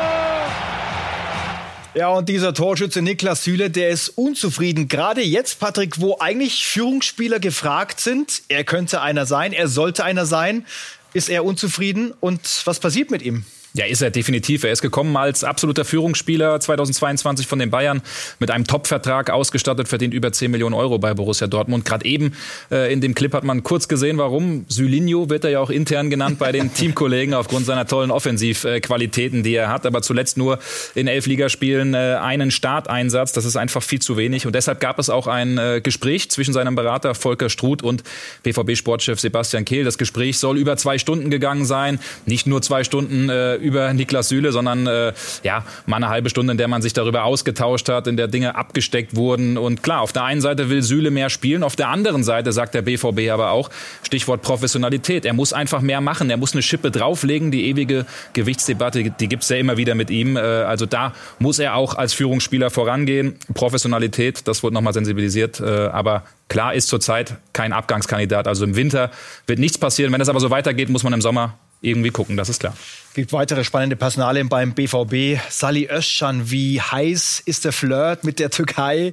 Ja, 1.94 2.08
und 2.08 2.30
dieser 2.30 2.54
Torschütze 2.54 3.02
Niklas 3.02 3.44
Süle, 3.44 3.68
der 3.68 3.90
ist 3.90 4.08
unzufrieden. 4.08 4.88
Gerade 4.88 5.20
jetzt, 5.20 5.60
Patrick, 5.60 6.00
wo 6.00 6.16
eigentlich 6.20 6.66
Führungsspieler 6.66 7.38
gefragt 7.38 8.00
sind, 8.00 8.42
er 8.48 8.64
könnte 8.64 9.02
einer 9.02 9.26
sein, 9.26 9.52
er 9.52 9.68
sollte 9.68 10.02
einer 10.02 10.24
sein, 10.24 10.64
ist 11.12 11.28
er 11.28 11.44
unzufrieden. 11.44 12.14
Und 12.18 12.62
was 12.64 12.80
passiert 12.80 13.10
mit 13.10 13.20
ihm? 13.20 13.44
Ja, 13.74 13.86
ist 13.86 14.02
er 14.02 14.10
definitiv. 14.10 14.64
Er 14.64 14.72
ist 14.72 14.82
gekommen 14.82 15.16
als 15.16 15.44
absoluter 15.44 15.86
Führungsspieler 15.86 16.60
2022 16.60 17.46
von 17.46 17.58
den 17.58 17.70
Bayern 17.70 18.02
mit 18.38 18.50
einem 18.50 18.66
Top-Vertrag 18.66 19.30
ausgestattet, 19.30 19.88
verdient 19.88 20.12
über 20.12 20.30
10 20.30 20.50
Millionen 20.50 20.74
Euro 20.74 20.98
bei 20.98 21.14
Borussia 21.14 21.46
Dortmund. 21.46 21.86
Gerade 21.86 22.04
eben 22.04 22.34
äh, 22.70 22.92
in 22.92 23.00
dem 23.00 23.14
Clip 23.14 23.32
hat 23.32 23.44
man 23.44 23.62
kurz 23.62 23.88
gesehen, 23.88 24.18
warum. 24.18 24.66
Sylinho 24.68 25.30
wird 25.30 25.44
er 25.44 25.50
ja 25.50 25.60
auch 25.60 25.70
intern 25.70 26.10
genannt 26.10 26.38
bei 26.38 26.52
den 26.52 26.74
Teamkollegen 26.74 27.32
aufgrund 27.32 27.64
seiner 27.64 27.86
tollen 27.86 28.10
Offensivqualitäten, 28.10 29.42
die 29.42 29.54
er 29.54 29.70
hat. 29.70 29.86
Aber 29.86 30.02
zuletzt 30.02 30.36
nur 30.36 30.58
in 30.94 31.06
elf 31.06 31.24
Ligaspielen 31.24 31.94
äh, 31.94 32.18
einen 32.20 32.50
Starteinsatz. 32.50 33.32
Das 33.32 33.46
ist 33.46 33.56
einfach 33.56 33.82
viel 33.82 34.02
zu 34.02 34.18
wenig. 34.18 34.44
Und 34.46 34.54
deshalb 34.54 34.80
gab 34.80 34.98
es 34.98 35.08
auch 35.08 35.26
ein 35.26 35.56
äh, 35.56 35.80
Gespräch 35.82 36.30
zwischen 36.30 36.52
seinem 36.52 36.74
Berater 36.74 37.14
Volker 37.14 37.48
Struth 37.48 37.82
und 37.82 38.02
BVB-Sportchef 38.42 39.18
Sebastian 39.18 39.64
Kehl. 39.64 39.84
Das 39.84 39.96
Gespräch 39.96 40.36
soll 40.36 40.58
über 40.58 40.76
zwei 40.76 40.98
Stunden 40.98 41.30
gegangen 41.30 41.64
sein. 41.64 41.98
Nicht 42.26 42.46
nur 42.46 42.60
zwei 42.60 42.84
Stunden 42.84 43.30
äh, 43.30 43.61
über 43.62 43.92
Niklas 43.94 44.28
Süle, 44.28 44.52
sondern 44.52 44.86
äh, 44.86 45.12
ja, 45.42 45.64
mal 45.86 45.96
eine 45.96 46.08
halbe 46.08 46.30
Stunde, 46.30 46.52
in 46.52 46.58
der 46.58 46.68
man 46.68 46.82
sich 46.82 46.92
darüber 46.92 47.24
ausgetauscht 47.24 47.88
hat, 47.88 48.06
in 48.06 48.16
der 48.16 48.28
Dinge 48.28 48.54
abgesteckt 48.54 49.16
wurden. 49.16 49.56
Und 49.56 49.82
klar, 49.82 50.00
auf 50.00 50.12
der 50.12 50.24
einen 50.24 50.40
Seite 50.40 50.68
will 50.68 50.82
Süle 50.82 51.10
mehr 51.10 51.30
spielen, 51.30 51.62
auf 51.62 51.76
der 51.76 51.88
anderen 51.88 52.24
Seite 52.24 52.52
sagt 52.52 52.74
der 52.74 52.82
BVB 52.82 53.30
aber 53.30 53.50
auch, 53.50 53.70
Stichwort 54.02 54.42
Professionalität, 54.42 55.24
er 55.24 55.32
muss 55.32 55.52
einfach 55.52 55.80
mehr 55.80 56.00
machen, 56.00 56.30
er 56.30 56.36
muss 56.36 56.52
eine 56.52 56.62
Schippe 56.62 56.90
drauflegen. 56.90 57.50
Die 57.50 57.66
ewige 57.66 58.06
Gewichtsdebatte, 58.32 59.10
die 59.10 59.28
gibt's 59.28 59.48
ja 59.48 59.56
immer 59.56 59.76
wieder 59.76 59.94
mit 59.94 60.10
ihm. 60.10 60.36
Äh, 60.36 60.40
also 60.40 60.86
da 60.86 61.12
muss 61.38 61.58
er 61.58 61.76
auch 61.76 61.94
als 61.94 62.12
Führungsspieler 62.14 62.70
vorangehen. 62.70 63.36
Professionalität, 63.54 64.46
das 64.48 64.62
wurde 64.62 64.74
nochmal 64.74 64.92
sensibilisiert. 64.92 65.60
Äh, 65.60 65.64
aber 65.92 66.24
klar 66.48 66.74
ist 66.74 66.88
zurzeit 66.88 67.36
kein 67.52 67.72
Abgangskandidat. 67.72 68.46
Also 68.46 68.64
im 68.64 68.76
Winter 68.76 69.10
wird 69.46 69.58
nichts 69.58 69.78
passieren. 69.78 70.12
Wenn 70.12 70.20
es 70.20 70.28
aber 70.28 70.40
so 70.40 70.50
weitergeht, 70.50 70.88
muss 70.88 71.02
man 71.02 71.12
im 71.12 71.20
Sommer 71.20 71.58
irgendwie 71.82 72.10
gucken, 72.10 72.36
das 72.36 72.48
ist 72.48 72.60
klar. 72.60 72.74
Gibt 73.14 73.34
weitere 73.34 73.62
spannende 73.62 73.94
Personalien 73.94 74.48
beim 74.48 74.72
BVB. 74.72 75.38
Sali 75.50 75.86
Özcan, 75.92 76.50
wie 76.50 76.80
heiß 76.80 77.42
ist 77.44 77.66
der 77.66 77.72
Flirt 77.72 78.24
mit 78.24 78.38
der 78.38 78.48
Türkei? 78.48 79.12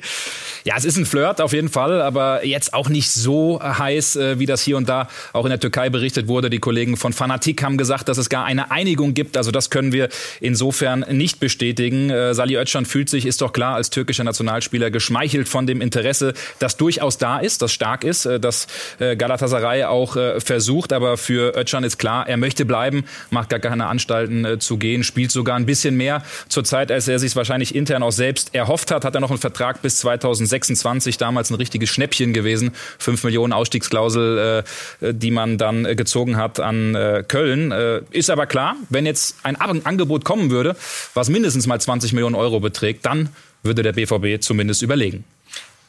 Ja, 0.64 0.76
es 0.78 0.86
ist 0.86 0.96
ein 0.96 1.06
Flirt 1.06 1.42
auf 1.42 1.52
jeden 1.52 1.68
Fall, 1.68 2.02
aber 2.02 2.46
jetzt 2.46 2.74
auch 2.74 2.88
nicht 2.88 3.12
so 3.12 3.62
heiß, 3.62 4.16
äh, 4.16 4.40
wie 4.40 4.46
das 4.46 4.62
hier 4.62 4.78
und 4.78 4.88
da 4.88 5.10
auch 5.34 5.44
in 5.44 5.50
der 5.50 5.60
Türkei 5.60 5.90
berichtet 5.90 6.30
wurde. 6.30 6.50
Die 6.50 6.60
Kollegen 6.60 6.96
von 6.96 7.12
Fanatik 7.12 7.62
haben 7.62 7.78
gesagt, 7.78 8.08
dass 8.08 8.18
es 8.18 8.30
gar 8.30 8.46
eine 8.46 8.72
Einigung 8.72 9.14
gibt. 9.14 9.36
Also 9.36 9.52
das 9.52 9.70
können 9.70 9.92
wir 9.92 10.08
insofern 10.40 11.04
nicht 11.12 11.42
bestätigen. 11.42 12.10
Äh, 12.10 12.34
Sali 12.34 12.56
Özcan 12.56 12.86
fühlt 12.86 13.10
sich, 13.10 13.26
ist 13.26 13.42
doch 13.42 13.52
klar, 13.52 13.76
als 13.76 13.90
türkischer 13.90 14.24
Nationalspieler 14.24 14.92
geschmeichelt 14.92 15.50
von 15.50 15.68
dem 15.68 15.82
Interesse, 15.82 16.34
das 16.60 16.78
durchaus 16.78 17.18
da 17.18 17.40
ist, 17.40 17.62
das 17.62 17.74
stark 17.74 18.06
ist, 18.06 18.26
äh, 18.26 18.40
das 18.40 18.68
Galatasaray 19.00 19.84
auch 19.84 20.16
versucht. 20.40 20.94
Aber 20.94 21.18
für 21.18 21.58
Özcan 21.58 21.84
ist 21.84 21.98
klar, 21.98 22.28
er 22.28 22.38
möchte 22.38 22.59
bleiben, 22.66 23.04
macht 23.30 23.50
gar 23.50 23.60
keine 23.60 23.88
Anstalten 23.88 24.46
äh, 24.46 24.60
zu 24.60 24.78
gehen, 24.78 25.04
spielt 25.04 25.32
sogar 25.32 25.56
ein 25.56 25.66
bisschen 25.66 25.96
mehr 25.96 26.24
zurzeit, 26.48 26.92
als 26.92 27.08
er 27.08 27.20
sich 27.20 27.36
wahrscheinlich 27.36 27.75
intern 27.75 28.04
auch 28.04 28.12
selbst 28.12 28.56
erhofft 28.56 28.92
hat. 28.92 29.06
Hat 29.06 29.16
er 29.16 29.22
noch 29.22 29.30
einen 29.30 29.39
Vertrag 29.39 29.82
bis 29.82 30.00
2026, 30.00 31.18
damals 31.18 31.50
ein 31.50 31.56
richtiges 31.56 31.89
Schnäppchen 31.89 32.34
gewesen. 32.34 32.72
Fünf 32.98 33.24
Millionen 33.24 33.54
Ausstiegsklausel, 33.54 34.63
äh, 35.01 35.08
äh 35.08 35.13
die 35.13 35.32
man 35.32 35.58
dann 35.58 35.86
äh, 35.86 35.96
gezogen 35.96 36.38
hat 36.38 36.60
an 36.60 36.96
äh, 36.96 37.24
Köln. 37.28 37.72
Äh, 37.72 38.01
ist 38.12 38.30
aber 38.30 38.46
klar, 38.46 38.75
wenn 38.89 39.06
jetzt 39.06 39.38
ein 39.44 39.56
Angebot 39.56 40.24
kommen 40.25 40.51
würde, 40.51 40.75
was 41.13 41.30
mindestens 41.30 41.68
mal 41.68 41.80
20 41.80 42.13
Millionen 42.13 42.36
Euro 42.36 42.60
beträgt, 42.60 43.06
dann 43.06 43.30
würde 43.63 43.84
der 43.84 43.94
BVB 43.94 44.42
zumindest 44.42 44.82
überlegen. 44.82 45.25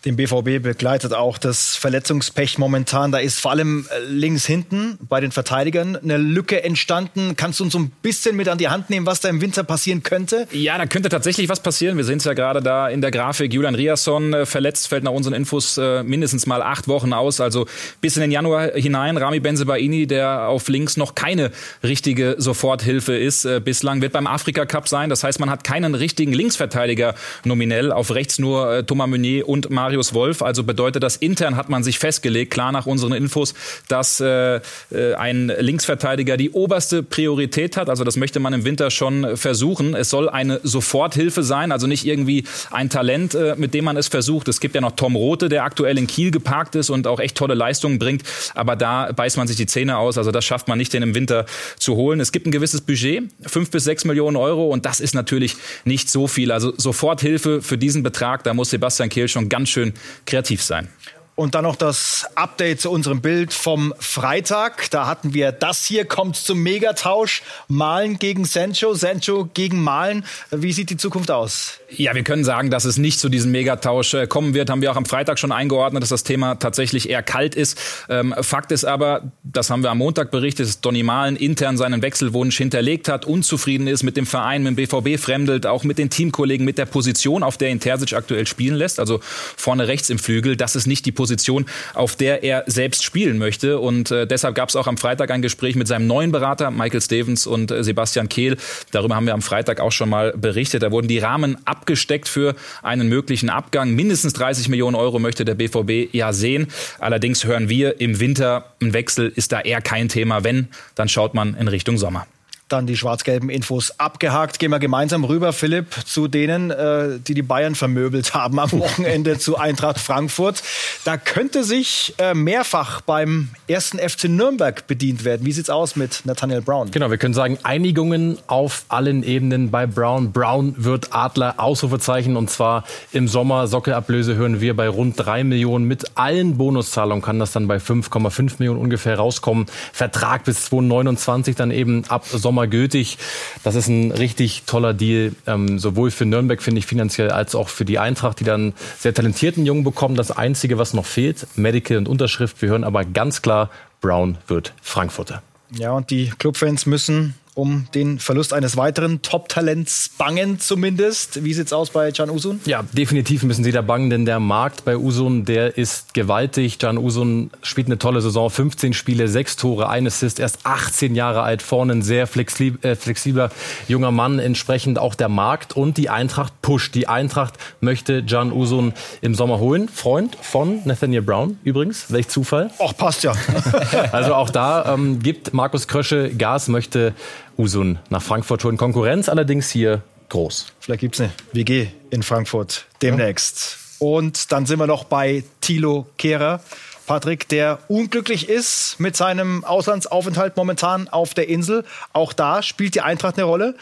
Den 0.07 0.17
BVB 0.17 0.63
begleitet 0.63 1.13
auch 1.13 1.37
das 1.37 1.77
Verletzungspech 1.77 2.57
momentan. 2.57 3.13
Da 3.13 3.19
ist 3.19 3.39
vor 3.39 3.51
allem 3.51 3.87
äh, 3.91 3.99
links 4.09 4.47
hinten 4.47 4.99
bei 5.07 5.21
den 5.21 5.31
Verteidigern 5.31 5.95
eine 5.95 6.17
Lücke 6.17 6.65
entstanden. 6.65 7.37
Kannst 7.37 7.61
du 7.61 7.65
uns 7.65 7.77
ein 7.77 7.93
bisschen 8.01 8.35
mit 8.35 8.49
an 8.49 8.57
die 8.57 8.69
Hand 8.69 8.89
nehmen, 8.89 9.05
was 9.05 9.21
da 9.21 9.29
im 9.29 9.43
Winter 9.43 9.63
passieren 9.63 10.03
könnte? 10.03 10.49
Ja, 10.53 10.79
da 10.79 10.87
könnte 10.87 11.11
tatsächlich 11.11 11.51
was 11.51 11.61
passieren. 11.61 11.99
Wir 11.99 12.05
sehen 12.05 12.17
es 12.17 12.25
ja 12.25 12.33
gerade 12.33 12.63
da 12.63 12.89
in 12.89 13.03
der 13.03 13.11
Grafik. 13.11 13.53
Julian 13.53 13.75
Riasson 13.75 14.33
äh, 14.33 14.47
verletzt, 14.47 14.89
fällt 14.89 15.05
nach 15.05 15.13
unseren 15.13 15.35
Infos 15.35 15.77
äh, 15.77 16.03
mindestens 16.03 16.47
mal 16.47 16.63
acht 16.63 16.89
Wochen 16.89 17.13
aus. 17.13 17.39
Also 17.43 17.67
bis 18.01 18.17
in 18.17 18.23
den 18.23 18.31
Januar 18.31 18.73
hinein. 18.73 19.19
Rami 19.19 19.41
Benzebaini, 19.41 20.07
der 20.07 20.49
auf 20.49 20.69
links 20.69 20.97
noch 20.97 21.15
keine 21.15 21.51
richtige 21.83 22.37
Soforthilfe 22.39 23.19
ist. 23.19 23.47
Bislang 23.65 24.01
wird 24.01 24.15
beim 24.15 24.27
Afrika 24.27 24.65
Cup 24.65 24.89
sein. 24.89 25.11
Das 25.11 25.25
heißt, 25.25 25.41
man 25.41 25.51
hat 25.51 25.63
keinen 25.63 25.95
richtigen 25.95 26.33
Linksverteidiger 26.33 27.15
nominell. 27.45 27.93
Auf 27.93 28.15
rechts 28.15 28.39
nur 28.39 28.87
Thomas 28.87 29.09
Meunier 29.09 29.47
und 29.47 29.69
Mario 29.69 29.90
Marius 29.91 30.15
Wolf. 30.15 30.41
Also 30.41 30.63
bedeutet 30.63 31.03
das, 31.03 31.17
intern 31.17 31.57
hat 31.57 31.69
man 31.69 31.83
sich 31.83 31.99
festgelegt, 31.99 32.53
klar 32.53 32.71
nach 32.71 32.87
unseren 32.87 33.13
Infos, 33.13 33.55
dass 33.89 34.21
äh, 34.21 34.61
äh, 34.93 35.15
ein 35.19 35.51
Linksverteidiger 35.59 36.37
die 36.37 36.51
oberste 36.51 37.03
Priorität 37.03 37.77
hat. 37.77 37.91
Also 37.91 38.05
das 38.05 38.17
möchte 38.17 38.39
man 38.39 38.53
im 38.53 38.65
Winter 38.65 38.93
schon 38.93 39.37
versuchen. 39.37 39.97
Es 39.97 40.09
soll 40.09 40.29
eine 40.29 40.61
Soforthilfe 40.63 41.43
sein, 41.43 41.73
also 41.73 41.89
nicht 41.89 42.07
irgendwie 42.07 42.45
ein 42.71 42.89
Talent, 42.89 43.35
äh, 43.35 43.57
mit 43.57 43.75
dem 43.75 43.85
man 43.85 43.97
es 43.97 44.07
versucht. 44.07 44.47
Es 44.47 44.61
gibt 44.61 44.77
ja 44.77 44.81
noch 44.81 44.93
Tom 44.93 45.17
Rote, 45.17 45.49
der 45.49 45.65
aktuell 45.65 45.99
in 45.99 46.07
Kiel 46.07 46.31
geparkt 46.31 46.77
ist 46.77 46.89
und 46.89 47.09
auch 47.09 47.19
echt 47.19 47.37
tolle 47.37 47.55
Leistungen 47.55 47.99
bringt. 47.99 48.23
Aber 48.55 48.77
da 48.77 49.11
beißt 49.11 49.39
man 49.39 49.49
sich 49.49 49.57
die 49.57 49.67
Zähne 49.67 49.97
aus. 49.99 50.19
Also 50.19 50.31
das 50.31 50.45
schafft 50.45 50.69
man 50.69 50.79
nicht, 50.79 50.93
den 50.93 51.03
im 51.03 51.17
Winter 51.17 51.47
zu 51.81 51.97
holen. 51.97 52.21
Es 52.21 52.31
gibt 52.31 52.47
ein 52.47 52.53
gewisses 52.53 52.81
Budget, 52.81 53.25
fünf 53.45 53.73
bis 53.73 53.83
sechs 53.83 54.05
Millionen 54.05 54.37
Euro. 54.37 54.69
Und 54.69 54.87
das 54.87 55.01
ist 55.01 55.17
natürlich 55.17 55.57
nicht 55.85 56.09
so 56.09 56.29
viel. 56.29 56.53
Also 56.53 56.73
Soforthilfe 56.77 57.61
für 57.61 57.77
diesen 57.77 58.05
Betrag, 58.05 58.45
da 58.45 58.55
muss 58.55 58.71
Sebastian 58.71 59.09
Kehl 59.09 59.27
schon 59.27 59.49
ganz 59.49 59.69
schön 59.69 59.80
schön 59.81 59.95
kreativ 60.27 60.63
sein. 60.63 60.89
Und 61.35 61.55
dann 61.55 61.65
noch 61.65 61.77
das 61.77 62.27
Update 62.35 62.83
zu 62.83 62.91
unserem 62.91 63.23
Bild 63.23 63.53
vom 63.53 63.95
Freitag. 63.99 64.91
Da 64.91 65.07
hatten 65.07 65.33
wir 65.33 65.53
das 65.53 65.87
hier, 65.87 66.05
kommt 66.05 66.37
zum 66.37 66.63
Megatausch. 66.63 67.43
Malen 67.67 68.19
gegen 68.19 68.45
Sancho, 68.45 68.93
Sancho 68.95 69.49
gegen 69.55 69.83
Malen. 69.83 70.25
Wie 70.51 70.73
sieht 70.73 70.91
die 70.91 70.99
Zukunft 70.99 71.31
aus? 71.31 71.81
Ja, 71.89 72.15
wir 72.15 72.23
können 72.23 72.45
sagen, 72.45 72.71
dass 72.71 72.85
es 72.85 72.99
nicht 72.99 73.19
zu 73.19 73.29
diesem 73.29 73.51
Megatausch 73.53 74.15
äh, 74.15 74.27
kommen 74.27 74.55
wird. 74.55 74.71
Haben 74.71 74.83
wir 74.83 74.93
auch 74.93 74.97
am 74.97 75.07
Freitag 75.07 75.39
schon 75.39 75.51
eingeordnet, 75.51 76.03
dass 76.03 76.11
das 76.11 76.25
Thema 76.25 76.57
tatsächlich 76.57 77.09
eher 77.09 77.23
kalt 77.23 77.55
ist. 77.55 77.79
Ähm, 78.09 78.35
Fakt 78.41 78.71
ist 78.71 78.85
aber, 78.85 79.33
das 79.43 79.71
haben 79.71 79.83
wir 79.83 79.91
am 79.91 79.99
Montag 79.99 80.31
berichtet, 80.31 80.67
dass 80.67 80.81
Donny 80.81 81.03
Malen 81.03 81.37
intern 81.37 81.77
seinen 81.77 82.03
Wechselwunsch 82.03 82.57
hinterlegt 82.59 83.09
hat, 83.09 83.25
unzufrieden 83.25 83.89
ist 83.89 84.03
mit 84.03 84.17
dem 84.17 84.27
Verein, 84.27 84.63
mit 84.63 84.77
dem 84.77 84.77
BVB 84.77 85.21
fremdelt, 85.21 85.67
auch 85.67 85.83
mit 85.85 85.99
den 85.99 86.11
Teamkollegen, 86.11 86.65
mit 86.65 86.79
der 86.79 86.87
Position, 86.87 87.43
auf 87.43 87.57
der 87.57 87.71
ihn 87.71 87.81
Terzic 87.81 88.13
aktuell 88.13 88.47
spielen 88.47 88.77
lässt. 88.77 89.01
Also 89.01 89.21
vorne 89.23 89.89
rechts 89.89 90.11
im 90.11 90.19
Flügel. 90.19 90.57
Das 90.57 90.77
ist 90.77 90.87
nicht 90.87 91.07
die 91.07 91.13
Position, 91.21 91.67
auf 91.93 92.17
der 92.17 92.43
er 92.45 92.65
selbst 92.67 93.05
spielen 93.05 93.37
möchte. 93.37 93.79
Und 93.79 94.11
äh, 94.11 94.27
deshalb 94.27 94.55
gab 94.55 94.71
es 94.71 94.77
auch 94.77 94.87
am 94.87 94.97
Freitag 94.97 95.31
ein 95.31 95.43
Gespräch 95.43 95.77
mit 95.77 95.87
seinem 95.87 96.07
neuen 96.07 96.33
Berater, 96.33 96.71
Michael 96.71 97.03
Stevens 97.03 97.47
und 97.47 97.71
äh, 97.71 97.85
Sebastian 97.85 98.31
Kehl. 98.31 98.57
Darüber 98.91 99.17
haben 99.17 99.27
wir 99.27 99.35
am 99.35 99.43
Freitag 99.43 99.81
auch 99.81 99.93
schon 99.93 100.09
mal 100.09 100.33
berichtet. 100.33 100.83
Da 100.83 100.91
wurden 100.91 101.09
die 101.09 101.19
Rahmen 101.19 101.59
abgesteckt 101.67 102.27
für 102.27 102.55
einen 102.83 103.11
möglichen 103.11 103.51
Abgang. 103.51 103.95
Mindestens 103.95 104.33
30 104.33 104.71
Millionen 104.71 104.97
Euro 104.97 105.19
möchte 105.19 105.45
der 105.45 105.57
BVB 105.57 106.15
ja 106.15 106.33
sehen. 106.33 106.69
Allerdings 106.99 107.45
hören 107.45 107.69
wir 107.69 108.01
im 108.01 108.19
Winter, 108.19 108.73
ein 108.81 108.95
Wechsel 108.95 109.31
ist 109.37 109.53
da 109.53 109.61
eher 109.61 109.83
kein 109.83 110.09
Thema. 110.09 110.43
Wenn, 110.43 110.69
dann 110.95 111.11
schaut 111.11 111.35
man 111.35 111.55
in 111.55 111.69
Richtung 111.69 111.99
Sommer 111.99 112.27
dann 112.73 112.87
die 112.87 112.97
schwarz-gelben 112.97 113.51
Infos 113.51 113.99
abgehakt. 113.99 114.59
Gehen 114.59 114.71
wir 114.71 114.79
gemeinsam 114.79 115.25
rüber, 115.25 115.53
Philipp, 115.53 115.89
zu 116.05 116.29
denen, 116.29 116.71
äh, 116.71 117.19
die 117.19 117.35
die 117.35 117.43
Bayern 117.43 117.75
vermöbelt 117.75 118.35
haben 118.35 118.59
am 118.59 118.73
Wochenende 118.73 119.39
zu 119.39 119.59
Eintracht 119.59 119.99
Frankfurt. 119.99 120.63
Da 121.05 121.17
könnte 121.17 121.65
sich 121.65 122.15
äh, 122.19 122.35
mehrfach 122.35 123.01
beim 123.01 123.49
ersten 123.67 123.99
FC 123.99 124.25
Nürnberg 124.25 124.87
bedient 124.87 125.25
werden. 125.25 125.45
Wie 125.45 125.53
sieht's 125.53 125.71
aus 125.71 125.97
mit 125.97 126.23
Nathaniel 126.25 126.63
Brown? 126.63 126.91
Genau, 126.91 127.11
wir 127.11 127.19
können 127.19 127.35
sagen, 127.35 127.59
Einigungen 127.63 128.39
auf 128.47 128.85
allen 128.89 129.23
Ebenen 129.23 129.71
bei 129.71 129.87
Brown. 129.87 130.33
Brown 130.33 130.75
wird 130.77 131.13
Adler 131.13 131.55
Ausrufezeichen 131.59 132.37
und 132.37 132.51
zwar 132.51 132.85
im 133.13 133.29
Sommer. 133.29 133.67
Sockelablöse 133.67 134.37
hören 134.37 134.61
wir 134.61 134.75
bei 134.77 134.89
rund 134.89 135.15
drei 135.19 135.45
Millionen. 135.45 135.87
Mit 135.87 136.17
allen 136.17 136.57
Bonuszahlungen 136.57 137.23
kann 137.23 137.39
das 137.39 137.53
dann 137.53 137.67
bei 137.67 137.77
5,5 137.77 138.55
Millionen 138.59 138.81
ungefähr 138.81 139.17
rauskommen. 139.17 139.67
Vertrag 139.93 140.45
bis 140.45 140.67
2029 140.67 141.57
dann 141.57 141.71
eben 141.71 142.05
ab 142.09 142.25
Sommer 142.27 142.60
Sommer 142.61 142.67
gültig. 142.67 143.17
Das 143.65 143.75
ist 143.75 143.89
ein 143.89 144.11
richtig 144.13 144.65
toller 144.67 144.93
Deal, 144.93 145.33
ähm, 145.47 145.79
sowohl 145.79 146.11
für 146.11 146.27
Nürnberg, 146.27 146.61
finde 146.63 146.81
ich, 146.81 146.87
finanziell, 146.87 147.31
als 147.31 147.55
auch 147.55 147.69
für 147.69 147.85
die 147.87 147.99
Eintracht, 147.99 148.41
die 148.41 148.45
dann 148.45 148.75
sehr 148.99 149.15
talentierten 149.15 149.65
Jungen 149.65 149.83
bekommen. 149.83 150.15
Das 150.15 150.31
Einzige, 150.31 150.77
was 150.77 150.93
noch 150.93 151.07
fehlt, 151.07 151.47
Medical 151.57 151.97
und 151.97 152.09
Unterschrift. 152.09 152.61
Wir 152.61 152.69
hören 152.69 152.85
aber 152.85 153.05
ganz 153.05 153.41
klar, 153.41 153.71
Brown 154.03 154.37
wird 154.47 154.75
Frankfurter. 154.83 155.43
Ja, 155.73 155.93
und 155.93 156.11
die 156.11 156.31
Clubfans 156.39 156.85
müssen 156.85 157.35
um 157.55 157.87
den 157.95 158.19
Verlust 158.19 158.53
eines 158.53 158.77
weiteren 158.77 159.23
Top-Talents 159.23 160.11
bangen 160.19 160.61
zumindest. 160.61 161.45
Wie 161.45 161.53
sieht's 161.53 161.73
aus 161.73 161.91
bei 161.91 162.13
Can 162.13 162.31
Usun? 162.31 162.61
Ja, 162.65 162.83
definitiv 162.93 163.43
müssen 163.43 163.65
sie 163.65 163.73
da 163.73 163.83
bangen, 163.83 164.11
denn 164.11 164.25
der 164.25 164.41
Markt 164.41 164.85
bei 164.85 164.97
Usun, 164.97 165.45
der 165.45 165.77
ist 165.77 166.15
gewaltig. 166.15 166.79
Can 166.79 166.99
Usun 166.99 167.51
spielt 167.63 167.89
eine 167.89 167.99
tolle 167.99 168.21
Saison, 168.21 168.51
15 168.51 168.95
Spiele, 168.95 169.29
6 169.29 169.57
Tore, 169.57 169.89
ein 169.89 170.07
Assist, 170.07 170.39
erst 170.41 170.61
18 170.65 171.15
Jahre 171.15 171.43
alt, 171.43 171.63
vorne 171.63 171.93
ein 171.95 172.03
sehr 172.03 172.27
flexibler, 172.27 172.91
äh, 172.91 172.97
flexibler 172.97 173.51
junger 173.89 174.11
Mann, 174.11 174.39
entsprechend 174.39 174.99
auch 174.99 175.15
der 175.15 175.29
Markt 175.29 175.77
und 175.77 175.97
die 175.97 176.09
Eintracht 176.09 176.53
pusht. 176.63 176.95
Die 176.95 177.09
Eintracht 177.09 177.55
möchte 177.81 178.25
Can 178.25 178.53
Usun 178.53 178.93
im 179.21 179.35
Sommer 179.35 179.59
holen. 179.59 179.89
Freund 179.89 180.37
von 180.41 180.81
Nathaniel 180.85 181.23
Brown 181.23 181.59
übrigens, 181.65 182.11
welch 182.11 182.29
Zufall. 182.29 182.71
Ach, 182.79 182.97
passt 182.97 183.23
ja. 183.23 183.33
also 184.13 184.35
auch 184.35 184.51
da 184.51 184.95
ähm, 184.95 185.21
gibt 185.21 185.53
Markus 185.53 185.89
Krösche 185.89 186.31
Gas, 186.31 186.69
möchte 186.69 187.15
Usun 187.61 187.99
nach 188.09 188.23
Frankfurt 188.23 188.65
holen. 188.65 188.79
Konkurrenz 188.79 189.29
allerdings 189.29 189.71
hier 189.71 190.03
groß. 190.31 190.67
Vielleicht 190.81 191.01
gibt 191.01 191.15
es 191.17 191.21
eine 191.21 191.31
WG 191.53 191.89
in 192.09 192.23
Frankfurt 192.23 192.87
demnächst. 193.03 193.77
Ja. 194.01 194.07
Und 194.07 194.51
dann 194.51 194.65
sind 194.65 194.79
wir 194.79 194.87
noch 194.87 195.05
bei 195.05 195.45
Thilo 195.61 196.07
Kehrer. 196.17 196.61
Patrick, 197.07 197.49
der 197.49 197.81
unglücklich 197.89 198.49
ist 198.49 198.99
mit 198.99 199.17
seinem 199.17 199.65
Auslandsaufenthalt 199.65 200.57
momentan 200.57 201.09
auf 201.09 201.35
der 201.35 201.49
Insel. 201.49 201.85
Auch 202.13 202.33
da 202.33 202.63
spielt 202.63 202.95
die 202.95 203.01
Eintracht 203.01 203.37
eine 203.37 203.45
Rolle. 203.45 203.75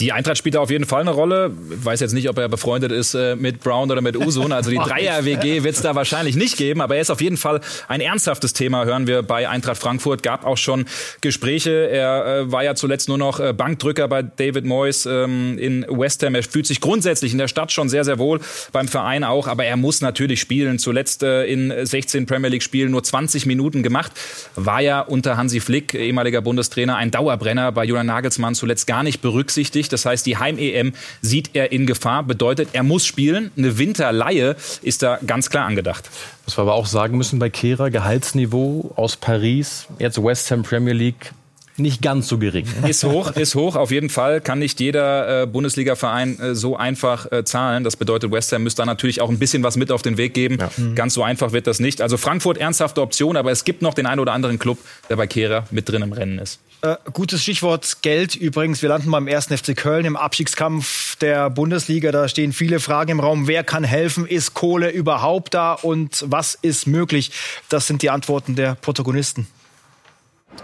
Die 0.00 0.12
Eintracht 0.12 0.38
spielt 0.38 0.54
da 0.54 0.60
auf 0.60 0.70
jeden 0.70 0.86
Fall 0.86 1.02
eine 1.02 1.10
Rolle. 1.10 1.52
Ich 1.70 1.84
weiß 1.84 2.00
jetzt 2.00 2.12
nicht, 2.12 2.30
ob 2.30 2.38
er 2.38 2.48
befreundet 2.48 2.90
ist 2.90 3.14
äh, 3.14 3.36
mit 3.36 3.60
Brown 3.60 3.90
oder 3.90 4.00
mit 4.00 4.16
Usun. 4.16 4.50
Also 4.50 4.70
die 4.70 4.76
Dreier-WG 4.82 5.62
wird 5.62 5.74
es 5.74 5.82
da 5.82 5.94
wahrscheinlich 5.94 6.36
nicht 6.36 6.56
geben. 6.56 6.80
Aber 6.80 6.96
er 6.96 7.02
ist 7.02 7.10
auf 7.10 7.20
jeden 7.20 7.36
Fall 7.36 7.60
ein 7.86 8.00
ernsthaftes 8.00 8.54
Thema, 8.54 8.86
hören 8.86 9.06
wir 9.06 9.22
bei 9.22 9.46
Eintracht 9.48 9.76
Frankfurt. 9.76 10.22
Gab 10.22 10.46
auch 10.46 10.56
schon 10.56 10.86
Gespräche. 11.20 11.90
Er 11.90 12.26
äh, 12.26 12.52
war 12.52 12.64
ja 12.64 12.74
zuletzt 12.74 13.08
nur 13.08 13.18
noch 13.18 13.40
äh, 13.40 13.52
Bankdrücker 13.52 14.08
bei 14.08 14.22
David 14.22 14.64
Moyes 14.64 15.04
ähm, 15.04 15.58
in 15.58 15.84
West 15.90 16.22
Ham. 16.22 16.34
Er 16.34 16.44
fühlt 16.44 16.66
sich 16.66 16.80
grundsätzlich 16.80 17.32
in 17.32 17.38
der 17.38 17.48
Stadt 17.48 17.70
schon 17.70 17.90
sehr, 17.90 18.04
sehr 18.04 18.18
wohl, 18.18 18.40
beim 18.72 18.88
Verein 18.88 19.22
auch. 19.22 19.48
Aber 19.48 19.66
er 19.66 19.76
muss 19.76 20.00
natürlich 20.00 20.40
spielen. 20.40 20.78
Zuletzt 20.78 21.22
in 21.22 21.74
16 21.82 22.24
Premier 22.24 22.48
League-Spielen 22.48 22.90
nur 22.90 23.02
20 23.02 23.44
Minuten 23.44 23.82
gemacht. 23.82 24.12
War 24.56 24.80
ja 24.80 25.00
unter 25.00 25.36
Hansi 25.36 25.60
Flick, 25.60 25.92
ehemaliger 25.94 26.40
Bundestrainer, 26.40 26.96
ein 26.96 27.10
Dauerbrenner. 27.10 27.72
Bei 27.72 27.84
Julian 27.84 28.06
Nagelsmann 28.06 28.54
zuletzt 28.54 28.86
gar 28.86 29.02
nicht 29.02 29.20
berücksichtigt. 29.20 29.89
Das 29.92 30.06
heißt, 30.06 30.26
die 30.26 30.36
Heim-EM 30.36 30.92
sieht 31.20 31.50
er 31.54 31.72
in 31.72 31.86
Gefahr. 31.86 32.22
Bedeutet, 32.22 32.70
er 32.72 32.82
muss 32.82 33.06
spielen. 33.06 33.50
Eine 33.56 33.78
Winterleihe 33.78 34.56
ist 34.82 35.02
da 35.02 35.18
ganz 35.26 35.50
klar 35.50 35.66
angedacht. 35.66 36.10
Was 36.44 36.58
wir 36.58 36.62
aber 36.62 36.74
auch 36.74 36.86
sagen 36.86 37.16
müssen 37.16 37.38
bei 37.38 37.50
Kehrer, 37.50 37.90
Gehaltsniveau 37.90 38.92
aus 38.96 39.16
Paris, 39.16 39.86
jetzt 39.98 40.22
West 40.22 40.50
Ham 40.50 40.62
Premier 40.62 40.94
League, 40.94 41.32
nicht 41.80 42.02
ganz 42.02 42.28
so 42.28 42.38
gering. 42.38 42.66
Ist 42.86 43.04
hoch, 43.04 43.32
ist 43.32 43.54
hoch, 43.54 43.76
auf 43.76 43.90
jeden 43.90 44.10
Fall. 44.10 44.40
Kann 44.40 44.58
nicht 44.58 44.80
jeder 44.80 45.42
äh, 45.42 45.46
Bundesliga-Verein 45.46 46.38
äh, 46.38 46.54
so 46.54 46.76
einfach 46.76 47.30
äh, 47.30 47.44
zahlen. 47.44 47.84
Das 47.84 47.96
bedeutet, 47.96 48.30
West 48.32 48.52
Ham 48.52 48.62
müsste 48.62 48.82
da 48.82 48.86
natürlich 48.86 49.20
auch 49.20 49.28
ein 49.28 49.38
bisschen 49.38 49.62
was 49.62 49.76
mit 49.76 49.92
auf 49.92 50.02
den 50.02 50.16
Weg 50.16 50.34
geben. 50.34 50.58
Ja. 50.60 50.70
Mhm. 50.76 50.94
Ganz 50.94 51.14
so 51.14 51.22
einfach 51.22 51.52
wird 51.52 51.66
das 51.66 51.80
nicht. 51.80 52.00
Also 52.00 52.16
Frankfurt 52.16 52.58
ernsthafte 52.58 53.00
Option, 53.02 53.36
aber 53.36 53.50
es 53.50 53.64
gibt 53.64 53.82
noch 53.82 53.94
den 53.94 54.06
einen 54.06 54.20
oder 54.20 54.32
anderen 54.32 54.58
Club, 54.58 54.78
der 55.08 55.16
bei 55.16 55.26
Kehrer 55.26 55.66
mit 55.70 55.88
drin 55.88 56.02
im 56.02 56.12
Rennen 56.12 56.38
ist. 56.38 56.60
Äh, 56.82 56.96
gutes 57.12 57.42
Stichwort 57.42 57.98
Geld 58.00 58.34
übrigens. 58.34 58.80
Wir 58.80 58.88
landen 58.88 59.10
beim 59.10 59.28
1. 59.28 59.46
FC 59.46 59.76
Köln 59.76 60.06
im 60.06 60.16
Abstiegskampf 60.16 61.16
der 61.16 61.50
Bundesliga. 61.50 62.10
Da 62.10 62.26
stehen 62.26 62.54
viele 62.54 62.80
Fragen 62.80 63.10
im 63.10 63.20
Raum. 63.20 63.46
Wer 63.46 63.64
kann 63.64 63.84
helfen? 63.84 64.26
Ist 64.26 64.54
Kohle 64.54 64.90
überhaupt 64.90 65.52
da? 65.52 65.74
Und 65.74 66.24
was 66.26 66.54
ist 66.54 66.86
möglich? 66.86 67.32
Das 67.68 67.86
sind 67.86 68.00
die 68.00 68.08
Antworten 68.08 68.54
der 68.54 68.76
Protagonisten. 68.76 69.46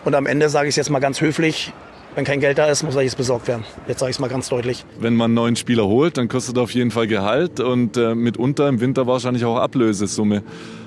Und 0.05 0.15
am 0.15 0.27
Ende 0.27 0.49
sage 0.49 0.69
ich 0.69 0.73
es 0.73 0.77
jetzt 0.77 0.91
mal 0.91 1.01
ganz 1.01 1.21
höflich, 1.21 1.73
wenn 2.17 2.25
kein 2.25 2.41
Geld 2.41 2.57
da 2.57 2.67
ist, 2.67 2.83
muss 2.83 2.97
er 2.97 3.05
besorgt 3.15 3.47
werden. 3.47 3.65
Jetzt 3.87 4.01
sage 4.01 4.09
ich 4.09 4.17
es 4.17 4.21
mal 4.21 4.29
ganz 4.29 4.49
deutlich. 4.49 4.87
Wenn 4.99 5.17
man 5.17 5.27
einen 5.27 5.35
neuen 5.35 5.57
Spieler 5.57 5.87
holt, 5.87 6.17
dann 6.17 6.29
kostet 6.29 6.57
er 6.57 6.63
auf 6.63 6.71
jeden 6.71 6.91
Fall 6.91 7.07
Gehalt 7.07 7.61
und 7.61 7.99
äh, 7.99 8.15
mitunter 8.15 8.69
im 8.71 8.81
Winter 8.81 9.07
wahrscheinlich 9.07 9.45
auch 9.45 9.59
Ablösesumme. 9.59 10.43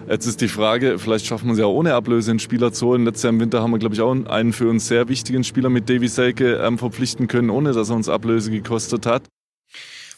Jetzt 0.09 0.25
ist 0.25 0.41
die 0.41 0.47
Frage, 0.47 0.97
vielleicht 0.97 1.27
schafft 1.27 1.45
man 1.45 1.53
es 1.53 1.59
ja 1.59 1.67
ohne 1.67 1.93
Ablöse 1.93 2.31
einen 2.31 2.39
Spieler 2.39 2.73
zu 2.73 2.87
holen. 2.87 3.05
Letztes 3.05 3.23
Jahr 3.23 3.33
im 3.33 3.39
Winter 3.39 3.61
haben 3.61 3.69
wir, 3.69 3.77
glaube 3.77 3.93
ich, 3.93 4.01
auch 4.01 4.11
einen 4.11 4.53
für 4.53 4.67
uns 4.67 4.87
sehr 4.87 5.07
wichtigen 5.07 5.43
Spieler 5.43 5.69
mit 5.69 5.87
Davy 5.87 6.07
Selke 6.07 6.55
ähm, 6.55 6.79
verpflichten 6.79 7.27
können, 7.27 7.51
ohne 7.51 7.73
dass 7.73 7.91
er 7.91 7.95
uns 7.95 8.09
Ablöse 8.09 8.49
gekostet 8.49 9.05
hat. 9.05 9.21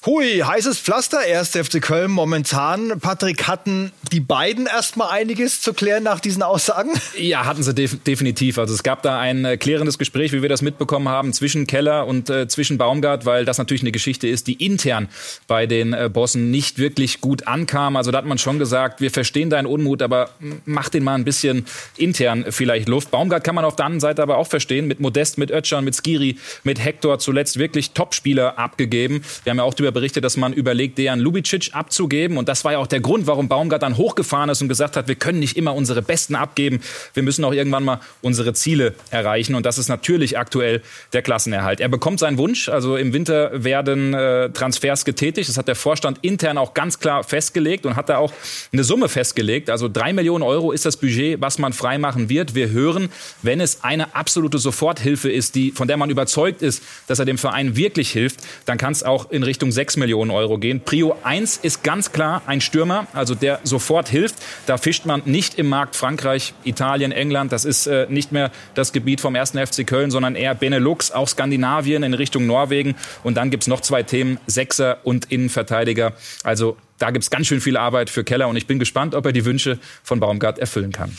Hui, 0.04 0.40
heißes 0.44 0.80
Pflaster, 0.80 1.20
1. 1.20 1.50
FC 1.50 1.80
Köln 1.80 2.10
momentan. 2.10 3.00
Patrick, 3.00 3.48
hatten 3.48 3.92
die 4.12 4.20
beiden 4.20 4.66
erstmal 4.66 5.10
einiges 5.10 5.62
zu 5.62 5.74
klären 5.76 6.02
nach 6.02 6.20
diesen 6.20 6.42
Aussagen? 6.42 6.90
Ja, 7.16 7.46
hatten 7.46 7.62
sie 7.62 7.72
def 7.76 8.04
definitiv. 8.04 8.58
Also 8.58 8.74
es 8.74 8.82
gab 8.82 9.04
da 9.04 9.20
ein 9.20 9.46
äh, 9.46 9.58
klärendes 9.58 10.00
Gespräch, 10.00 10.34
wie 10.34 10.42
wir 10.42 10.50
das 10.50 10.64
mitbekommen 10.64 11.08
haben, 11.08 11.34
zwischen 11.34 11.68
Keller 11.68 12.08
und 12.08 12.32
äh, 12.32 12.48
zwischen 12.48 12.80
Baumgart, 12.80 13.28
weil 13.28 13.46
das 13.46 13.60
natürlich 13.60 13.84
eine 13.84 13.92
Geschichte 13.92 14.28
ist, 14.28 14.48
die 14.48 14.54
intern 14.54 15.08
bei 15.46 15.68
den 15.68 15.94
äh, 15.94 16.10
Bossen 16.12 16.50
nicht 16.50 16.80
wirklich 16.80 17.22
gut 17.22 17.46
ankam. 17.46 17.96
Also 17.96 18.10
da 18.10 18.18
hat 18.18 18.26
man 18.26 18.40
schon 18.40 18.58
gesagt, 18.58 19.02
wir 19.02 19.12
verstehen 19.12 19.52
deinen 19.52 19.68
Unmut, 19.68 20.02
aber 20.02 20.32
mach 20.66 20.90
den 20.90 21.04
mal 21.04 21.14
ein 21.14 21.26
bisschen 21.26 21.68
intern 21.96 22.46
vielleicht 22.50 22.90
Luft. 22.90 23.12
Baumgart 23.12 23.44
kann 23.44 23.54
man 23.54 23.66
auf 23.66 23.76
der 23.76 23.86
anderen 23.86 24.00
Seite 24.00 24.24
aber 24.24 24.38
auch 24.38 24.48
verstehen, 24.48 24.88
mit 24.88 25.00
Modest, 25.00 25.38
mit 25.38 25.52
Ötschern, 25.52 25.84
mit 25.84 25.96
Skiri, 25.96 26.40
mit 26.64 26.84
Hector 26.84 27.20
zuletzt 27.20 27.60
wirklich 27.60 27.92
Topspieler 27.92 28.58
abgegeben. 28.58 29.24
Wir 29.44 29.52
haben 29.52 29.58
ja 29.58 29.64
auch 29.64 29.76
darüber 29.76 29.91
berichtet, 29.92 30.24
dass 30.24 30.38
man 30.38 30.54
überlegt, 30.54 30.98
Dejan 30.98 31.20
Lubicic 31.20 31.70
abzugeben. 31.74 32.38
Und 32.38 32.50
das 32.50 32.66
war 32.66 32.74
ja 32.74 32.78
auch 32.78 32.88
der 32.88 33.00
Grund, 33.00 33.28
warum 33.28 33.48
Baumgart 33.48 33.84
dann 33.84 33.98
hochgefahren 33.98 34.50
ist 34.50 34.62
und 34.62 34.68
gesagt 34.68 34.98
hat, 34.98 35.08
wir 35.08 35.16
können 35.16 35.40
nicht 35.40 35.58
immer 35.58 35.76
unsere 35.76 36.02
Besten 36.02 36.36
abgeben. 36.36 36.82
Wir 37.14 37.24
müssen 37.24 37.44
auch 37.44 37.54
irgendwann 37.54 37.84
mal 37.84 38.00
unsere 38.22 38.54
Ziele 38.54 38.94
erreichen. 39.10 39.56
Und 39.56 39.66
das 39.66 39.78
ist 39.78 39.90
natürlich 39.90 40.38
aktuell 40.38 40.82
der 41.14 41.22
Klassenerhalt. 41.22 41.80
Er 41.80 41.90
bekommt 41.90 42.20
seinen 42.20 42.38
Wunsch. 42.38 42.70
Also 42.70 42.98
im 42.98 43.14
Winter 43.14 43.64
werden 43.64 44.14
äh, 44.14 44.50
Transfers 44.52 45.06
getätigt. 45.06 45.50
Das 45.50 45.58
hat 45.58 45.68
der 45.68 45.76
Vorstand 45.76 46.20
intern 46.22 46.58
auch 46.58 46.74
ganz 46.74 47.00
klar 47.00 47.24
festgelegt 47.24 47.86
und 47.86 47.96
hat 47.96 48.10
da 48.10 48.18
auch 48.18 48.34
eine 48.72 48.84
Summe 48.84 49.10
festgelegt. 49.10 49.70
Also 49.70 49.88
drei 49.88 50.14
Millionen 50.14 50.44
Euro 50.44 50.72
ist 50.72 50.86
das 50.86 50.98
Budget, 50.98 51.42
was 51.42 51.60
man 51.60 51.74
freimachen 51.74 52.30
wird. 52.30 52.56
Wir 52.56 52.70
hören, 52.70 53.10
wenn 53.42 53.60
es 53.62 53.84
eine 53.84 54.16
absolute 54.16 54.58
Soforthilfe 54.58 55.30
ist, 55.32 55.56
die, 55.56 55.72
von 55.72 55.88
der 55.88 55.98
man 55.98 56.10
überzeugt 56.10 56.62
ist, 56.62 56.84
dass 57.08 57.20
er 57.20 57.26
dem 57.26 57.38
Verein 57.38 57.76
wirklich 57.76 58.12
hilft, 58.12 58.40
dann 58.66 58.78
kann 58.78 58.92
es 58.92 59.04
auch 59.04 59.32
in 59.32 59.44
Richtung 59.44 59.72
6 59.82 59.98
Millionen 59.98 60.30
Euro 60.30 60.60
gehen. 60.60 60.82
Prio 60.82 61.18
1 61.24 61.58
ist 61.58 61.84
ganz 61.84 62.12
klar 62.12 62.44
ein 62.46 62.62
Stürmer, 62.62 63.08
also 63.14 63.34
der 63.34 63.62
sofort 63.64 64.10
hilft. 64.10 64.36
Da 64.68 64.78
fischt 64.78 65.08
man 65.08 65.24
nicht 65.26 65.58
im 65.58 65.70
Markt 65.70 65.96
Frankreich, 65.96 66.54
Italien, 66.64 67.12
England. 67.12 67.52
Das 67.52 67.66
ist 67.66 67.88
äh, 67.88 68.06
nicht 68.08 68.32
mehr 68.32 68.52
das 68.76 68.94
Gebiet 68.94 69.22
vom 69.22 69.36
1. 69.36 69.54
FC 69.54 69.88
Köln, 69.88 70.12
sondern 70.12 70.36
eher 70.36 70.54
Benelux, 70.54 71.12
auch 71.12 71.28
Skandinavien 71.28 72.04
in 72.04 72.14
Richtung 72.14 72.46
Norwegen. 72.46 72.94
Und 73.24 73.38
dann 73.38 73.50
gibt 73.50 73.64
es 73.64 73.68
noch 73.68 73.82
zwei 73.82 74.04
Themen, 74.04 74.38
Sechser 74.46 75.00
und 75.04 75.32
Innenverteidiger. 75.32 76.14
Also 76.44 76.78
da 77.00 77.10
gibt 77.10 77.24
es 77.24 77.32
ganz 77.32 77.48
schön 77.48 77.60
viel 77.60 77.76
Arbeit 77.76 78.12
für 78.12 78.24
Keller 78.24 78.50
und 78.50 78.58
ich 78.58 78.68
bin 78.68 78.78
gespannt, 78.78 79.16
ob 79.16 79.26
er 79.26 79.32
die 79.32 79.46
Wünsche 79.46 79.80
von 80.04 80.20
Baumgart 80.20 80.60
erfüllen 80.60 80.92
kann. 80.92 81.18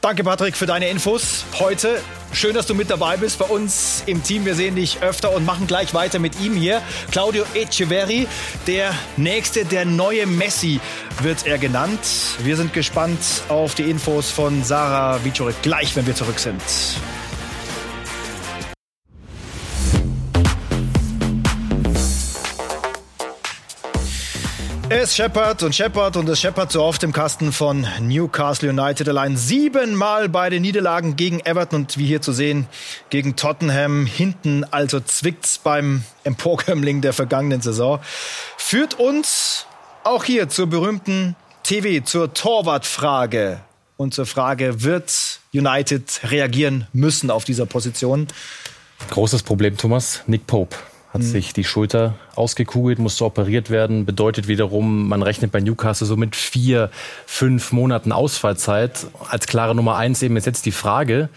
Danke, 0.00 0.24
Patrick, 0.24 0.56
für 0.56 0.64
deine 0.64 0.88
Infos 0.88 1.44
heute. 1.58 2.00
Schön, 2.32 2.54
dass 2.54 2.66
du 2.66 2.74
mit 2.74 2.88
dabei 2.88 3.18
bist 3.18 3.38
bei 3.38 3.44
uns 3.44 4.02
im 4.06 4.22
Team. 4.22 4.46
Wir 4.46 4.54
sehen 4.54 4.74
dich 4.74 5.02
öfter 5.02 5.30
und 5.30 5.44
machen 5.44 5.66
gleich 5.66 5.92
weiter 5.92 6.18
mit 6.18 6.40
ihm 6.40 6.54
hier. 6.54 6.80
Claudio 7.10 7.44
Echeverri, 7.52 8.26
der 8.66 8.94
nächste, 9.18 9.66
der 9.66 9.84
neue 9.84 10.26
Messi 10.26 10.80
wird 11.20 11.46
er 11.46 11.58
genannt. 11.58 12.00
Wir 12.38 12.56
sind 12.56 12.72
gespannt 12.72 13.18
auf 13.50 13.74
die 13.74 13.90
Infos 13.90 14.30
von 14.30 14.64
Sarah 14.64 15.22
Wiczorek 15.22 15.60
gleich, 15.60 15.94
wenn 15.96 16.06
wir 16.06 16.14
zurück 16.14 16.38
sind. 16.38 16.62
Es 24.92 25.14
scheppert 25.14 25.62
und 25.62 25.72
scheppert 25.72 26.16
und 26.16 26.28
es 26.28 26.40
scheppert 26.40 26.72
so 26.72 26.82
oft 26.82 27.04
im 27.04 27.12
Kasten 27.12 27.52
von 27.52 27.86
Newcastle 28.00 28.70
United. 28.70 29.08
Allein 29.08 29.36
siebenmal 29.36 30.28
bei 30.28 30.50
den 30.50 30.62
Niederlagen 30.62 31.14
gegen 31.14 31.38
Everton 31.38 31.82
und 31.82 31.96
wie 31.96 32.06
hier 32.06 32.20
zu 32.20 32.32
sehen 32.32 32.66
gegen 33.08 33.36
Tottenham. 33.36 34.04
Hinten 34.04 34.64
also 34.64 34.98
zwickt's 34.98 35.58
beim 35.58 36.02
Emporkömmling 36.24 37.02
der 37.02 37.12
vergangenen 37.12 37.60
Saison. 37.60 38.00
Führt 38.56 38.94
uns 38.94 39.64
auch 40.02 40.24
hier 40.24 40.48
zur 40.48 40.66
berühmten 40.66 41.36
TV, 41.62 42.04
zur 42.04 42.34
Torwartfrage 42.34 43.60
und 43.96 44.12
zur 44.12 44.26
Frage, 44.26 44.82
wird 44.82 45.38
United 45.54 46.20
reagieren 46.24 46.88
müssen 46.92 47.30
auf 47.30 47.44
dieser 47.44 47.64
Position? 47.64 48.26
Großes 49.08 49.44
Problem, 49.44 49.76
Thomas. 49.76 50.24
Nick 50.26 50.48
Pope 50.48 50.76
hat 51.12 51.22
mhm. 51.22 51.26
sich 51.26 51.52
die 51.52 51.64
Schulter 51.64 52.14
ausgekugelt, 52.36 52.98
musste 52.98 53.24
operiert 53.24 53.70
werden. 53.70 54.06
Bedeutet 54.06 54.48
wiederum, 54.48 55.08
man 55.08 55.22
rechnet 55.22 55.52
bei 55.52 55.60
Newcastle 55.60 56.06
so 56.06 56.16
mit 56.16 56.36
vier, 56.36 56.90
fünf 57.26 57.72
Monaten 57.72 58.12
Ausfallzeit. 58.12 59.06
Als 59.28 59.46
klare 59.46 59.74
Nummer 59.74 59.96
eins 59.96 60.22
eben 60.22 60.36
ist 60.36 60.46
jetzt 60.46 60.66
die 60.66 60.72
Frage, 60.72 61.28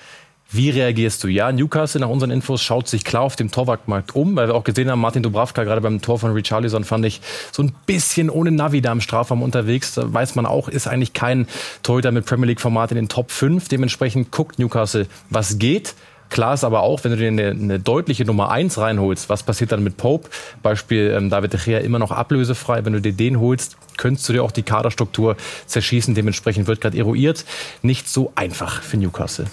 wie 0.53 0.69
reagierst 0.69 1.23
du? 1.23 1.27
Ja, 1.27 1.51
Newcastle 1.51 2.01
nach 2.01 2.09
unseren 2.09 2.29
Infos 2.29 2.61
schaut 2.61 2.87
sich 2.87 3.03
klar 3.03 3.23
auf 3.23 3.35
dem 3.35 3.49
Torwartmarkt 3.49 4.15
um, 4.15 4.35
weil 4.35 4.47
wir 4.47 4.53
auch 4.53 4.63
gesehen 4.63 4.91
haben, 4.91 5.01
Martin 5.01 5.23
Dubravka 5.23 5.63
gerade 5.63 5.81
beim 5.81 5.99
Tor 5.99 6.19
von 6.19 6.31
Richarlison 6.31 6.83
fand 6.83 7.05
ich 7.05 7.21
so 7.51 7.63
ein 7.63 7.73
bisschen 7.87 8.29
ohne 8.29 8.51
Navi 8.51 8.79
da 8.79 8.91
im 8.91 9.01
Strafraum 9.01 9.41
unterwegs. 9.41 9.95
Da 9.95 10.13
weiß 10.13 10.35
man 10.35 10.45
auch, 10.45 10.69
ist 10.69 10.87
eigentlich 10.87 11.13
kein 11.13 11.47
Torhüter 11.81 12.11
mit 12.11 12.27
Premier 12.27 12.45
League 12.45 12.61
Format 12.61 12.91
in 12.91 12.97
den 12.97 13.09
Top 13.09 13.31
5. 13.31 13.67
Dementsprechend 13.67 14.29
guckt 14.31 14.59
Newcastle, 14.59 15.07
was 15.31 15.57
geht. 15.57 15.95
Klar 16.33 16.55
ist 16.55 16.63
aber 16.63 16.81
auch, 16.81 17.03
wenn 17.03 17.11
du 17.11 17.17
dir 17.17 17.27
eine, 17.27 17.51
eine 17.51 17.79
deutliche 17.79 18.25
Nummer 18.25 18.49
1 18.49 18.79
reinholst, 18.79 19.29
was 19.29 19.43
passiert 19.43 19.71
dann 19.71 19.83
mit 19.83 19.97
Pope? 19.97 20.27
Beispiel 20.63 21.13
ähm, 21.15 21.29
David 21.29 21.53
De 21.53 21.59
Gea 21.63 21.77
immer 21.77 21.99
noch 21.99 22.09
ablösefrei. 22.09 22.83
Wenn 22.83 22.93
du 22.93 23.01
dir 23.01 23.13
den 23.13 23.39
holst, 23.39 23.77
könntest 23.97 24.27
du 24.27 24.33
dir 24.33 24.43
auch 24.43 24.49
die 24.49 24.63
Kaderstruktur 24.63 25.37
zerschießen. 25.67 26.15
Dementsprechend 26.15 26.65
wird 26.65 26.81
gerade 26.81 26.97
eruiert. 26.97 27.45
Nicht 27.83 28.09
so 28.09 28.31
einfach 28.33 28.81
für 28.81 28.97
Newcastle. 28.97 29.45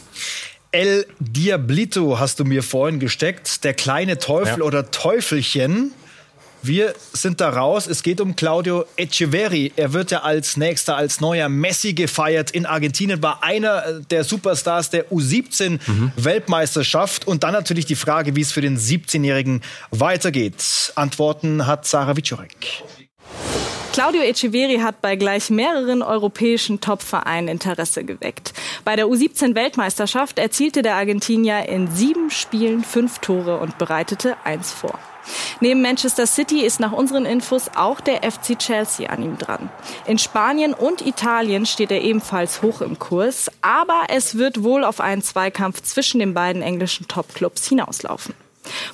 El 0.73 1.05
Diablito 1.19 2.19
hast 2.19 2.40
du 2.40 2.47
mir 2.47 2.62
vorhin 2.62 2.99
gesteckt. 2.99 3.62
Der 3.62 3.75
kleine 3.75 4.16
Teufel 4.16 4.61
ja. 4.61 4.64
oder 4.64 4.90
Teufelchen. 4.90 5.93
Wir 6.62 6.94
sind 7.12 7.40
da 7.40 7.51
raus. 7.51 7.87
Es 7.87 8.03
geht 8.03 8.20
um 8.20 8.35
Claudio 8.37 8.85
Echeverri. 8.96 9.73
Er 9.77 9.94
wird 9.94 10.11
ja 10.11 10.20
als 10.20 10.59
nächster, 10.59 10.96
als 10.96 11.20
neuer 11.20 11.49
Messi 11.49 11.94
gefeiert 11.94 12.51
in 12.51 12.66
Argentinien. 12.66 13.23
War 13.23 13.42
einer 13.42 14.01
der 14.11 14.25
Superstars 14.25 14.90
der 14.90 15.09
U17-Weltmeisterschaft. 15.11 17.27
Mhm. 17.27 17.33
Und 17.33 17.44
dann 17.44 17.53
natürlich 17.53 17.87
die 17.87 17.94
Frage, 17.94 18.37
wie 18.37 18.42
es 18.42 18.53
für 18.53 18.61
den 18.61 18.77
17-Jährigen 18.79 19.62
weitergeht. 19.90 20.92
Antworten 20.96 21.66
hat 21.66 21.87
Sarah 21.87 22.16
Wiczorek. 22.16 22.83
Claudio 23.92 24.23
Echeverri 24.23 24.79
hat 24.79 25.01
bei 25.01 25.16
gleich 25.16 25.51
mehreren 25.51 26.03
europäischen 26.03 26.81
Top-Vereinen 26.81 27.49
Interesse 27.49 28.05
geweckt. 28.05 28.53
Bei 28.85 28.94
der 28.94 29.07
U17-Weltmeisterschaft 29.07 30.38
erzielte 30.38 30.83
der 30.83 30.94
Argentinier 30.94 31.68
in 31.68 31.90
sieben 31.90 32.31
Spielen 32.31 32.85
fünf 32.85 33.18
Tore 33.18 33.59
und 33.59 33.79
bereitete 33.79 34.37
eins 34.44 34.73
vor. 34.73 34.96
Neben 35.61 35.83
Manchester 35.83 36.27
City 36.27 36.64
ist 36.64 36.81
nach 36.81 36.93
unseren 36.93 37.27
Infos 37.27 37.71
auch 37.75 38.01
der 38.01 38.23
FC 38.31 38.59
Chelsea 38.59 39.09
an 39.09 39.23
ihm 39.23 39.38
dran. 39.38 39.71
In 40.07 40.19
Spanien 40.19 40.75
und 40.75 41.07
Italien 41.07 41.66
steht 41.66 41.90
er 41.90 42.03
ebenfalls 42.03 42.62
hoch 42.62 42.81
im 42.81 42.99
Kurs, 42.99 43.51
aber 43.62 44.05
es 44.09 44.37
wird 44.37 44.62
wohl 44.62 44.85
auf 44.85 45.01
einen 45.01 45.23
Zweikampf 45.23 45.83
zwischen 45.83 46.19
den 46.19 46.35
beiden 46.35 46.62
englischen 46.62 47.09
Topclubs 47.09 47.69
hinauslaufen. 47.69 48.35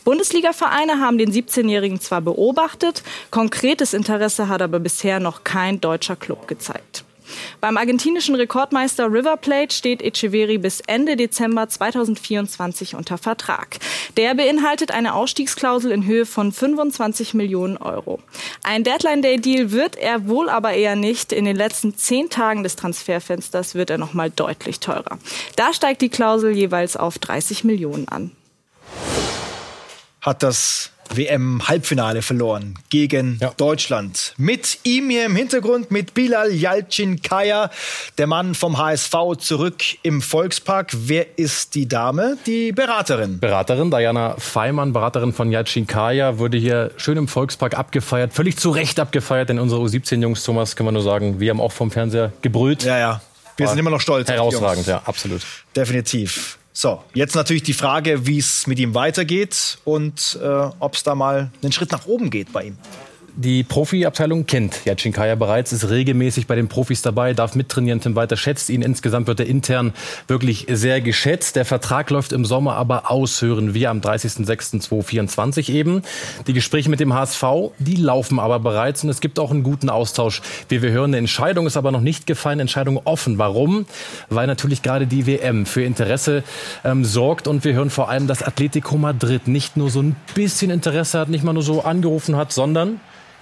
Bundesliga-Vereine 0.05 1.01
haben 1.01 1.18
den 1.18 1.33
17-Jährigen 1.33 2.01
zwar 2.01 2.20
beobachtet, 2.20 3.03
konkretes 3.31 3.94
Interesse 3.94 4.49
hat 4.49 4.62
aber 4.62 4.79
bisher 4.79 5.20
noch 5.20 5.44
kein 5.44 5.81
deutscher 5.81 6.16
Club 6.16 6.46
gezeigt. 6.49 7.06
Beim 7.61 7.77
argentinischen 7.77 8.35
Rekordmeister 8.35 9.12
River 9.12 9.37
Plate 9.37 9.75
steht 9.75 10.03
Echeverri 10.03 10.59
bis 10.59 10.81
Ende 10.87 11.17
Dezember 11.17 11.69
2024 11.69 12.95
unter 12.95 13.19
Vertrag. 13.19 13.79
Der 14.17 14.35
beinhaltet 14.35 14.91
eine 14.91 15.15
Ausstiegsklausel 15.15 15.91
in 15.91 16.07
Höhe 16.07 16.27
von 16.27 16.53
25 16.53 17.35
Millionen 17.35 17.77
Euro. 17.77 18.21
Ein 18.62 18.85
Deadline-Day-Deal 18.85 19.73
wird 19.73 19.97
er 19.97 20.29
wohl 20.29 20.49
aber 20.49 20.73
eher 20.73 20.97
nicht. 20.97 21.33
In 21.33 21.45
den 21.45 21.57
letzten 21.57 21.97
zehn 21.97 22.31
Tagen 22.31 22.62
des 22.62 22.77
Transferfensters 22.77 23.75
wird 23.75 23.91
er 23.91 23.99
noch 23.99 24.15
mal 24.15 24.31
deutlich 24.31 24.81
teurer. 24.81 25.19
Da 25.57 25.73
steigt 25.73 26.03
die 26.03 26.09
Klausel 26.09 26.57
jeweils 26.57 26.97
auf 26.97 27.19
30 27.19 27.65
Millionen 27.65 28.09
an. 28.09 28.33
Hat 30.21 30.43
das 30.43 30.91
WM-Halbfinale 31.14 32.23
verloren 32.23 32.75
gegen 32.88 33.38
ja. 33.40 33.53
Deutschland. 33.57 34.35
Mit 34.37 34.79
ihm 34.85 35.11
hier 35.11 35.27
im 35.27 35.37
Hintergrund, 35.37 35.90
mit 35.90 36.14
Bilal 36.14 36.53
Yalcin 36.53 37.23
Kaya, 37.23 37.71
der 38.19 38.27
Mann 38.27 38.55
vom 38.55 38.79
HSV, 38.79 39.14
zurück 39.38 39.83
im 40.03 40.23
Volkspark. 40.23 40.90
Wer 40.92 41.38
ist 41.38 41.75
die 41.75 41.88
Dame? 41.88 42.37
Die 42.47 42.73
Beraterin. 42.73 43.40
Beraterin, 43.40 43.90
Diana 43.90 44.37
Feimann, 44.38 44.92
Beraterin 44.92 45.33
von 45.33 45.51
Yalcin 45.51 45.87
Kaya, 45.87 46.38
wurde 46.38 46.59
hier 46.59 46.90
schön 46.97 47.16
im 47.16 47.29
Volkspark 47.29 47.79
abgefeiert. 47.79 48.33
Völlig 48.33 48.57
zu 48.57 48.71
Recht 48.71 49.01
abgefeiert, 49.01 49.49
denn 49.49 49.59
unsere 49.59 49.81
U17-Jungs, 49.83 50.42
Thomas, 50.42 50.77
können 50.77 50.88
wir 50.88 50.92
nur 50.92 51.03
sagen, 51.03 51.40
wir 51.40 51.51
haben 51.51 51.61
auch 51.61 51.73
vom 51.73 51.90
Fernseher 51.90 52.33
gebrüllt. 52.42 52.85
Ja, 52.85 52.99
ja. 52.99 53.21
Wir 53.57 53.69
sind 53.69 53.79
immer 53.79 53.90
noch 53.90 54.01
stolz. 54.01 54.29
Herausragend, 54.29 54.87
ja, 54.87 55.03
absolut. 55.05 55.40
Definitiv. 55.75 56.59
So, 56.79 57.03
jetzt 57.15 57.35
natürlich 57.35 57.62
die 57.62 57.73
Frage, 57.73 58.27
wie 58.27 58.37
es 58.37 58.67
mit 58.67 58.79
ihm 58.79 58.95
weitergeht 58.95 59.79
und 59.87 60.39
äh, 60.43 60.47
ob 60.47 60.95
es 60.95 61.03
da 61.03 61.15
mal 61.15 61.51
einen 61.62 61.73
Schritt 61.73 61.91
nach 61.91 62.05
oben 62.05 62.29
geht 62.29 62.53
bei 62.53 62.65
ihm. 62.65 62.77
Die 63.38 63.64
Profiabteilung 63.64 64.46
kennt 64.46 64.87
Yacin 64.87 65.12
Kaya 65.12 65.35
bereits, 65.35 65.70
ist 65.70 65.90
regelmäßig 65.90 66.46
bei 66.46 66.57
den 66.57 66.68
Profis 66.68 67.03
dabei, 67.03 67.35
darf 67.35 67.55
mittrainieren. 67.55 68.01
Tim 68.01 68.16
Walter 68.16 68.38
schätzt 68.38 68.70
ihn. 68.70 68.81
Insgesamt 68.81 69.27
wird 69.27 69.40
er 69.40 69.46
intern 69.46 69.92
wirklich 70.27 70.66
sehr 70.70 71.03
geschätzt. 71.03 71.55
Der 71.55 71.66
Vertrag 71.66 72.09
läuft 72.09 72.33
im 72.33 72.46
Sommer 72.46 72.77
aber 72.77 73.11
aus, 73.11 73.42
hören 73.42 73.75
wir 73.75 73.90
am 73.90 74.01
30.06.2024 74.01 75.70
eben. 75.70 76.01
Die 76.46 76.55
Gespräche 76.55 76.88
mit 76.88 76.99
dem 76.99 77.12
HSV, 77.12 77.44
die 77.79 77.96
laufen 77.96 78.38
aber 78.38 78.59
bereits 78.59 79.05
und 79.05 79.11
es 79.11 79.20
gibt 79.20 79.38
auch 79.38 79.51
einen 79.51 79.62
guten 79.62 79.90
Austausch. 79.90 80.40
Wie 80.70 80.81
wir 80.81 80.90
hören, 80.90 81.11
eine 81.11 81.18
Entscheidung 81.18 81.66
ist 81.66 81.77
aber 81.77 81.92
noch 81.92 82.01
nicht 82.01 82.27
gefallen, 82.27 82.59
Entscheidung 82.59 83.03
offen. 83.05 83.37
Warum? 83.37 83.85
Weil 84.31 84.46
natürlich 84.46 84.81
gerade 84.81 85.07
die 85.07 85.27
WM 85.27 85.66
für 85.66 85.83
Interesse 85.83 86.42
ähm, 86.85 87.05
sorgt 87.05 87.49
und 87.49 87.64
wir 87.64 87.75
hören 87.75 87.90
vor 87.90 88.09
allem, 88.09 88.29
dass 88.29 88.42
Atletico 88.42 88.96
Madrid 88.96 89.46
nicht 89.46 89.77
nur 89.77 89.90
so 89.90 90.01
ein 90.01 90.16
bisschen 90.35 90.70
Interesse 90.70 91.18
hat, 91.18 91.29
nicht 91.29 91.44
mal 91.44 91.53
nur 91.53 91.62
so 91.62 91.83
angerufen 91.83 92.35
hat, 92.37 92.51
sondern 92.51 92.99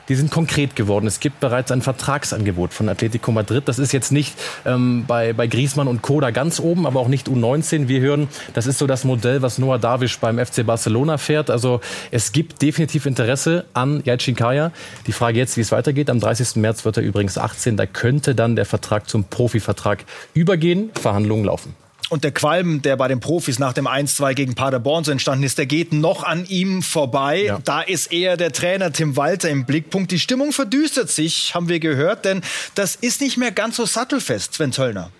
die 0.08 0.14
sind 0.14 0.30
konkret 0.30 0.76
geworden. 0.76 1.06
Es 1.06 1.20
gibt 1.20 1.40
bereits 1.40 1.70
ein 1.70 1.82
Vertragsangebot 1.82 2.72
von 2.72 2.88
Atletico 2.88 3.32
Madrid. 3.32 3.64
Das 3.66 3.78
ist 3.78 3.92
jetzt 3.92 4.12
nicht 4.12 4.34
ähm, 4.66 5.04
bei, 5.06 5.32
bei 5.32 5.46
Griezmann 5.46 5.88
und 5.88 6.02
Koda 6.02 6.30
ganz 6.30 6.60
oben, 6.60 6.86
aber 6.86 7.00
auch 7.00 7.08
nicht 7.08 7.28
U19. 7.28 7.88
Wir 7.88 8.00
hören, 8.00 8.28
das 8.52 8.66
ist 8.66 8.78
so 8.78 8.86
das 8.86 9.04
Modell, 9.04 9.42
was 9.42 9.58
Noah 9.58 9.78
Davisch 9.78 10.18
beim 10.18 10.44
FC 10.44 10.64
Barcelona 10.66 11.18
fährt. 11.18 11.50
Also 11.50 11.80
es 12.10 12.32
gibt 12.32 12.62
definitiv 12.62 13.06
Interesse 13.06 13.64
an 13.74 14.02
Yacin 14.04 14.36
Kaya. 14.36 14.72
Die 15.06 15.12
Frage 15.12 15.38
jetzt, 15.38 15.56
wie 15.56 15.60
es 15.60 15.72
weitergeht. 15.72 16.10
Am 16.10 16.20
30. 16.20 16.56
März 16.56 16.84
wird 16.84 16.96
er 16.96 17.02
übrigens 17.02 17.38
18. 17.38 17.76
Da 17.76 17.86
könnte 17.86 18.34
dann 18.34 18.56
der 18.56 18.66
Vertrag 18.66 19.08
zum 19.08 19.24
Profivertrag 19.24 20.04
übergehen. 20.34 20.90
Verhandlungen 20.94 21.44
laufen. 21.44 21.83
Und 22.10 22.22
der 22.22 22.32
Qualm, 22.32 22.82
der 22.82 22.96
bei 22.96 23.08
den 23.08 23.20
Profis 23.20 23.58
nach 23.58 23.72
dem 23.72 23.86
1-2 23.86 24.34
gegen 24.34 24.54
Paderborn 24.54 25.04
so 25.04 25.10
entstanden 25.10 25.44
ist, 25.44 25.56
der 25.58 25.66
geht 25.66 25.92
noch 25.92 26.22
an 26.22 26.44
ihm 26.46 26.82
vorbei. 26.82 27.44
Ja. 27.44 27.58
Da 27.64 27.80
ist 27.80 28.12
eher 28.12 28.36
der 28.36 28.52
Trainer 28.52 28.92
Tim 28.92 29.16
Walter 29.16 29.48
im 29.48 29.64
Blickpunkt. 29.64 30.10
Die 30.10 30.18
Stimmung 30.18 30.52
verdüstert 30.52 31.10
sich, 31.10 31.54
haben 31.54 31.68
wir 31.68 31.80
gehört, 31.80 32.24
denn 32.24 32.42
das 32.74 32.94
ist 32.94 33.20
nicht 33.20 33.36
mehr 33.38 33.52
ganz 33.52 33.76
so 33.76 33.86
sattelfest, 33.86 34.54
Sven 34.54 34.70
Töllner. 34.70 35.10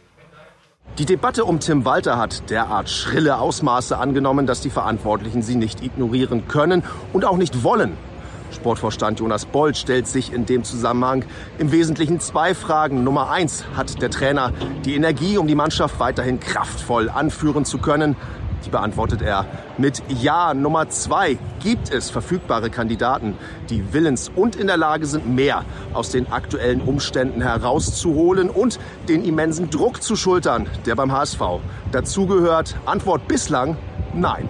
Die 0.98 1.06
Debatte 1.06 1.44
um 1.44 1.58
Tim 1.58 1.84
Walter 1.84 2.18
hat 2.18 2.50
derart 2.50 2.88
schrille 2.88 3.38
Ausmaße 3.38 3.98
angenommen, 3.98 4.46
dass 4.46 4.60
die 4.60 4.70
Verantwortlichen 4.70 5.42
sie 5.42 5.56
nicht 5.56 5.82
ignorieren 5.82 6.46
können 6.46 6.84
und 7.12 7.24
auch 7.24 7.36
nicht 7.36 7.64
wollen. 7.64 7.96
Sportvorstand 8.54 9.20
Jonas 9.20 9.44
Bold 9.44 9.76
stellt 9.76 10.06
sich 10.06 10.32
in 10.32 10.46
dem 10.46 10.64
Zusammenhang 10.64 11.24
im 11.58 11.72
Wesentlichen 11.72 12.20
zwei 12.20 12.54
Fragen. 12.54 13.04
Nummer 13.04 13.30
eins, 13.30 13.64
hat 13.76 14.00
der 14.00 14.10
Trainer 14.10 14.52
die 14.84 14.94
Energie, 14.94 15.36
um 15.36 15.46
die 15.46 15.54
Mannschaft 15.54 16.00
weiterhin 16.00 16.40
kraftvoll 16.40 17.10
anführen 17.10 17.64
zu 17.64 17.78
können? 17.78 18.16
Die 18.64 18.70
beantwortet 18.70 19.20
er 19.20 19.44
mit 19.76 20.02
Ja. 20.08 20.54
Nummer 20.54 20.88
zwei, 20.88 21.36
gibt 21.62 21.90
es 21.92 22.10
verfügbare 22.10 22.70
Kandidaten, 22.70 23.36
die 23.68 23.92
willens 23.92 24.30
und 24.34 24.56
in 24.56 24.66
der 24.66 24.76
Lage 24.76 25.06
sind, 25.06 25.28
mehr 25.28 25.64
aus 25.92 26.10
den 26.10 26.32
aktuellen 26.32 26.80
Umständen 26.80 27.42
herauszuholen 27.42 28.48
und 28.48 28.78
den 29.08 29.24
immensen 29.24 29.68
Druck 29.68 30.02
zu 30.02 30.16
schultern, 30.16 30.66
der 30.86 30.94
beim 30.94 31.12
HSV 31.12 31.40
dazugehört? 31.92 32.76
Antwort 32.86 33.28
bislang 33.28 33.76
Nein. 34.14 34.48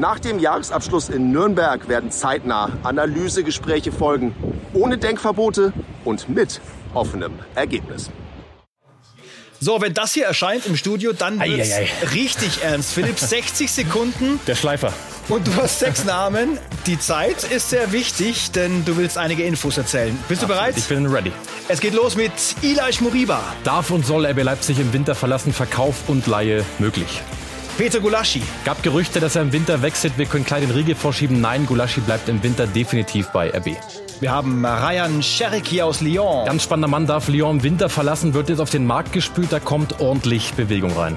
Nach 0.00 0.18
dem 0.18 0.38
Jahresabschluss 0.38 1.10
in 1.10 1.30
Nürnberg 1.30 1.86
werden 1.86 2.10
zeitnah 2.10 2.70
Analysegespräche 2.84 3.92
folgen, 3.92 4.34
ohne 4.72 4.96
Denkverbote 4.96 5.74
und 6.06 6.26
mit 6.30 6.62
offenem 6.94 7.32
Ergebnis. 7.54 8.10
So, 9.60 9.82
wenn 9.82 9.92
das 9.92 10.14
hier 10.14 10.24
erscheint 10.24 10.64
im 10.64 10.76
Studio, 10.76 11.12
dann 11.12 11.38
wird 11.38 11.60
es 11.60 12.14
richtig 12.14 12.64
ernst. 12.64 12.94
Philipp, 12.94 13.18
60 13.18 13.70
Sekunden. 13.70 14.40
Der 14.46 14.54
Schleifer. 14.54 14.90
Und 15.28 15.46
du 15.46 15.54
hast 15.56 15.80
sechs 15.80 16.06
Namen. 16.06 16.56
Die 16.86 16.98
Zeit 16.98 17.44
ist 17.44 17.68
sehr 17.68 17.92
wichtig, 17.92 18.52
denn 18.52 18.86
du 18.86 18.96
willst 18.96 19.18
einige 19.18 19.42
Infos 19.42 19.76
erzählen. 19.76 20.18
Bist 20.28 20.42
Absolut. 20.42 20.42
du 20.42 20.60
bereit? 20.62 20.78
Ich 20.78 20.88
bin 20.88 21.04
ready. 21.08 21.30
Es 21.68 21.78
geht 21.78 21.92
los 21.92 22.16
mit 22.16 22.32
Eli 22.62 22.80
Moriba. 23.00 23.42
Darf 23.64 23.90
und 23.90 24.06
soll 24.06 24.24
RB 24.24 24.44
Leipzig 24.44 24.78
im 24.78 24.94
Winter 24.94 25.14
verlassen? 25.14 25.52
Verkauf 25.52 26.08
und 26.08 26.26
Laie 26.26 26.64
möglich. 26.78 27.20
Peter 27.78 28.00
Gulaschi. 28.00 28.42
Gab 28.64 28.82
Gerüchte, 28.82 29.20
dass 29.20 29.36
er 29.36 29.42
im 29.42 29.52
Winter 29.52 29.82
wechselt. 29.82 30.18
Wir 30.18 30.26
können 30.26 30.44
klar 30.44 30.60
den 30.60 30.70
Riegel 30.70 30.94
vorschieben. 30.94 31.40
Nein, 31.40 31.66
Gulaschi 31.66 32.00
bleibt 32.00 32.28
im 32.28 32.42
Winter 32.42 32.66
definitiv 32.66 33.28
bei 33.28 33.50
RB. 33.50 33.76
Wir 34.20 34.32
haben 34.32 34.64
Ryan 34.66 35.22
Cheriki 35.22 35.80
aus 35.80 36.00
Lyon. 36.00 36.44
Ganz 36.44 36.64
spannender 36.64 36.88
Mann 36.88 37.06
darf 37.06 37.28
Lyon 37.28 37.56
im 37.56 37.62
Winter 37.62 37.88
verlassen, 37.88 38.34
wird 38.34 38.50
jetzt 38.50 38.60
auf 38.60 38.70
den 38.70 38.86
Markt 38.86 39.12
gespült. 39.12 39.50
Da 39.50 39.60
kommt 39.60 40.00
ordentlich 40.00 40.52
Bewegung 40.54 40.92
rein. 40.92 41.16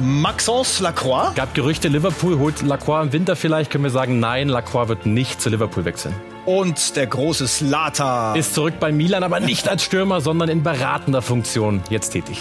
Maxence 0.00 0.80
Lacroix. 0.80 1.34
Gab 1.34 1.54
Gerüchte, 1.54 1.88
Liverpool 1.88 2.38
holt 2.38 2.62
Lacroix 2.62 3.02
im 3.02 3.12
Winter 3.12 3.36
vielleicht. 3.36 3.70
Können 3.70 3.84
wir 3.84 3.90
sagen, 3.90 4.20
nein, 4.20 4.48
Lacroix 4.48 4.88
wird 4.88 5.06
nicht 5.06 5.40
zu 5.42 5.50
Liverpool 5.50 5.84
wechseln. 5.84 6.14
Und 6.48 6.96
der 6.96 7.06
große 7.06 7.46
Slata. 7.46 8.34
Ist 8.34 8.54
zurück 8.54 8.80
bei 8.80 8.90
Milan, 8.90 9.22
aber 9.22 9.38
nicht 9.38 9.68
als 9.68 9.82
Stürmer, 9.82 10.22
sondern 10.22 10.48
in 10.48 10.62
beratender 10.62 11.20
Funktion 11.20 11.82
jetzt 11.90 12.12
tätig. 12.12 12.38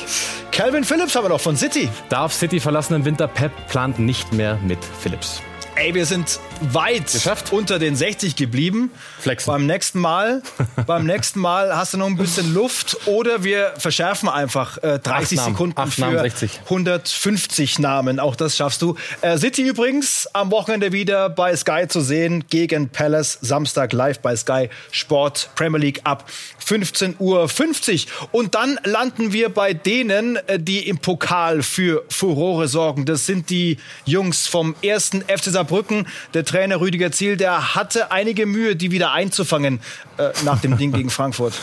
Calvin 0.52 0.86
Phillips 0.86 1.14
haben 1.14 1.26
wir 1.26 1.30
noch 1.30 1.42
von 1.42 1.58
City. 1.58 1.90
Darf 2.08 2.32
City 2.32 2.62
verlassen 2.62 2.94
im 2.94 3.04
Winter. 3.04 3.28
Pep 3.28 3.52
plant 3.68 4.00
nicht 4.00 4.32
mehr 4.32 4.60
mit 4.66 4.80
Phillips. 4.82 5.42
Ey, 5.80 5.94
wir 5.94 6.08
sind 6.08 6.40
weit 6.74 7.12
Geschafft. 7.12 7.54
unter 7.54 7.78
den 7.78 7.96
60 7.96 8.36
geblieben. 8.36 8.90
Flexen. 9.20 9.46
Beim 9.52 9.68
nächsten 9.68 10.00
Mal, 10.00 10.42
beim 10.88 11.06
nächsten 11.06 11.40
Mal 11.40 11.78
hast 11.78 11.94
du 11.94 12.00
noch 12.00 12.08
ein 12.08 12.18
bisschen 12.18 12.52
Luft 12.52 12.98
oder 13.06 13.44
wir 13.44 13.74
verschärfen 13.78 14.28
einfach 14.28 14.80
äh, 14.80 14.98
30 14.98 15.38
Acht 15.38 15.46
Sekunden 15.50 15.80
Acht 15.80 15.94
für 15.94 16.02
Namen, 16.02 16.18
60. 16.18 16.62
150 16.64 17.78
Namen. 17.78 18.20
Auch 18.20 18.36
das 18.36 18.58
schaffst 18.58 18.82
du. 18.82 18.96
Äh, 19.22 19.38
City 19.38 19.68
übrigens 19.68 20.28
am 20.34 20.50
Wochenende 20.50 20.94
wieder 20.94 21.30
bei 21.30 21.56
Sky 21.56 21.86
zu 21.88 22.02
sehen 22.02 22.46
gegen 22.50 22.90
Palace. 22.90 23.38
Samstag 23.42 23.94
live 23.94 24.18
bei 24.20 24.36
Sky 24.36 24.70
Sport 24.90 25.52
Premier 25.54 25.80
League 25.80 26.02
ab 26.06 26.28
15.50 26.66 27.20
Uhr. 27.20 28.30
Und 28.32 28.56
dann 28.56 28.80
landen 28.84 29.32
wir 29.32 29.50
bei 29.50 29.76
denen, 29.76 30.38
äh, 30.48 30.60
die 30.60 30.88
im 30.90 30.98
Pokal 30.98 31.62
für 31.62 32.04
Furore 32.10 32.68
sorgen. 32.68 33.06
Das 33.06 33.28
sind 33.28 33.52
die 33.52 33.78
Jungs 34.06 34.48
vom 34.48 34.74
ersten 34.82 35.22
FC 35.22 35.46
Saarbrücken. 35.52 35.67
Der 36.34 36.46
Trainer 36.46 36.80
Rüdiger 36.80 37.12
Ziel, 37.12 37.38
der 37.38 37.76
hatte 37.76 38.12
einige 38.12 38.46
Mühe, 38.46 38.76
die 38.76 38.92
wieder 38.92 39.12
einzufangen 39.12 39.80
äh, 40.18 40.30
nach 40.44 40.62
dem 40.62 40.78
Ding 40.78 40.92
gegen 40.92 41.10
Frankfurt. 41.10 41.54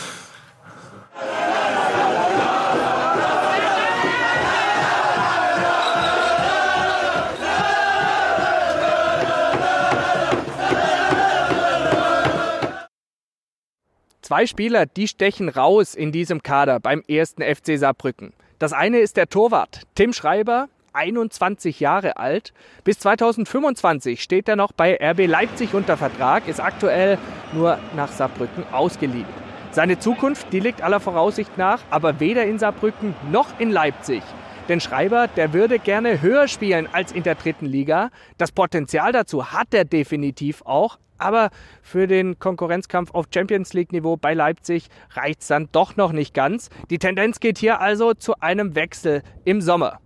Zwei 14.25 14.47
Spieler, 14.47 14.87
die 14.87 15.07
stechen 15.07 15.49
raus 15.49 15.93
in 15.93 16.11
diesem 16.11 16.41
Kader 16.41 16.79
beim 16.79 17.03
ersten 17.07 17.43
FC 17.43 17.77
Saarbrücken. 17.77 18.33
Das 18.57 18.73
eine 18.73 18.97
ist 18.97 19.17
der 19.17 19.29
Torwart 19.29 19.83
Tim 19.93 20.13
Schreiber, 20.13 20.67
21 20.95 21.79
Jahre 21.79 22.17
alt. 22.17 22.53
Bis 22.83 22.99
2025 22.99 24.23
steht 24.23 24.47
er 24.47 24.55
noch 24.55 24.71
bei 24.71 24.97
RB 25.01 25.27
Leipzig 25.27 25.73
unter 25.73 25.97
Vertrag, 25.97 26.47
ist 26.47 26.59
aktuell 26.59 27.17
nur 27.53 27.77
nach 27.95 28.11
Saarbrücken 28.11 28.63
ausgeliehen. 28.71 29.27
Seine 29.71 29.99
Zukunft, 29.99 30.53
die 30.53 30.61
liegt 30.61 30.81
aller 30.81 31.01
Voraussicht 31.01 31.57
nach, 31.57 31.81
aber 31.89 32.19
weder 32.19 32.45
in 32.45 32.59
Saarbrücken 32.59 33.13
noch 33.29 33.59
in 33.59 33.71
Leipzig. 33.71 34.23
Denn 34.69 34.79
Schreiber, 34.79 35.27
der 35.27 35.53
würde 35.53 35.79
gerne 35.79 36.21
höher 36.21 36.47
spielen 36.47 36.87
als 36.91 37.11
in 37.11 37.23
der 37.23 37.35
dritten 37.35 37.65
Liga. 37.65 38.09
Das 38.37 38.51
Potenzial 38.51 39.11
dazu 39.11 39.51
hat 39.51 39.73
er 39.73 39.85
definitiv 39.85 40.63
auch. 40.63 40.97
Aber 41.17 41.49
für 41.81 42.07
den 42.07 42.39
Konkurrenzkampf 42.39 43.11
auf 43.13 43.27
Champions 43.33 43.73
League-Niveau 43.73 44.17
bei 44.17 44.33
Leipzig 44.33 44.87
reicht 45.11 45.41
es 45.41 45.47
dann 45.47 45.69
doch 45.71 45.95
noch 45.95 46.11
nicht 46.11 46.33
ganz. 46.33 46.69
Die 46.89 46.97
Tendenz 46.97 47.39
geht 47.39 47.57
hier 47.57 47.79
also 47.79 48.13
zu 48.13 48.39
einem 48.39 48.75
Wechsel 48.75 49.21
im 49.45 49.61
Sommer. 49.61 49.99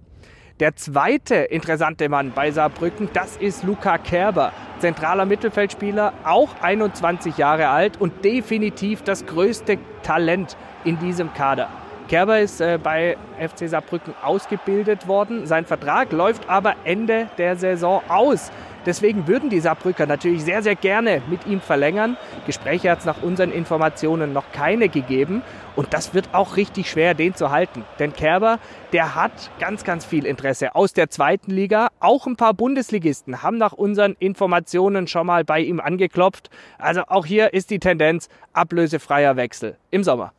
Der 0.60 0.76
zweite 0.76 1.36
interessante 1.36 2.10
Mann 2.10 2.34
bei 2.36 2.52
Saarbrücken, 2.52 3.08
das 3.14 3.38
ist 3.38 3.64
Luca 3.64 3.98
Kerber, 3.98 4.52
zentraler 4.80 5.26
Mittelfeldspieler, 5.26 6.12
auch 6.26 6.50
21 6.62 7.38
Jahre 7.38 7.70
alt 7.70 7.96
und 8.02 8.26
definitiv 8.26 9.02
das 9.02 9.26
größte 9.26 9.78
Talent 10.04 10.58
in 10.84 11.00
diesem 11.00 11.34
Kader. 11.34 11.70
Kerber 12.10 12.42
ist 12.42 12.60
äh, 12.60 12.78
bei 12.82 13.16
FC 13.40 13.70
Saarbrücken 13.70 14.14
ausgebildet 14.22 15.08
worden. 15.08 15.46
Sein 15.46 15.64
Vertrag 15.64 16.12
läuft 16.12 16.50
aber 16.50 16.76
Ende 16.84 17.30
der 17.38 17.56
Saison 17.56 18.02
aus. 18.10 18.52
Deswegen 18.86 19.28
würden 19.28 19.50
die 19.50 19.60
Saarbrücker 19.60 20.06
natürlich 20.06 20.44
sehr, 20.44 20.64
sehr 20.64 20.76
gerne 20.76 21.22
mit 21.30 21.46
ihm 21.46 21.62
verlängern. 21.62 22.18
Gespräche 22.46 22.92
hat 22.92 23.00
es 23.00 23.06
nach 23.06 23.22
unseren 23.22 23.52
Informationen 23.52 24.34
noch 24.34 24.52
keine 24.52 24.90
gegeben. 24.90 25.42
Und 25.76 25.94
das 25.94 26.14
wird 26.14 26.30
auch 26.34 26.58
richtig 26.58 26.90
schwer, 26.90 27.14
den 27.14 27.36
zu 27.36 27.52
halten. 27.52 27.84
Denn 28.00 28.14
Kerber, 28.14 28.60
der 28.92 29.16
hat 29.16 29.32
ganz, 29.60 29.84
ganz 29.84 30.06
viel 30.06 30.26
Interesse 30.26 30.76
aus 30.76 30.94
der 30.94 31.10
zweiten 31.10 31.52
Liga. 31.52 31.90
Auch 32.00 32.28
ein 32.28 32.36
paar 32.36 32.54
Bundesligisten 32.54 33.44
haben 33.44 33.58
nach 33.58 33.74
unseren 33.74 34.16
Informationen 34.20 35.08
schon 35.08 35.28
mal 35.28 35.44
bei 35.44 35.60
ihm 35.60 35.80
angeklopft. 35.80 36.50
Also 36.78 37.04
auch 37.08 37.26
hier 37.26 37.54
ist 37.54 37.70
die 37.70 37.80
Tendenz 37.80 38.30
ablösefreier 38.54 39.36
Wechsel 39.36 39.78
im 39.92 40.04
Sommer. 40.04 40.34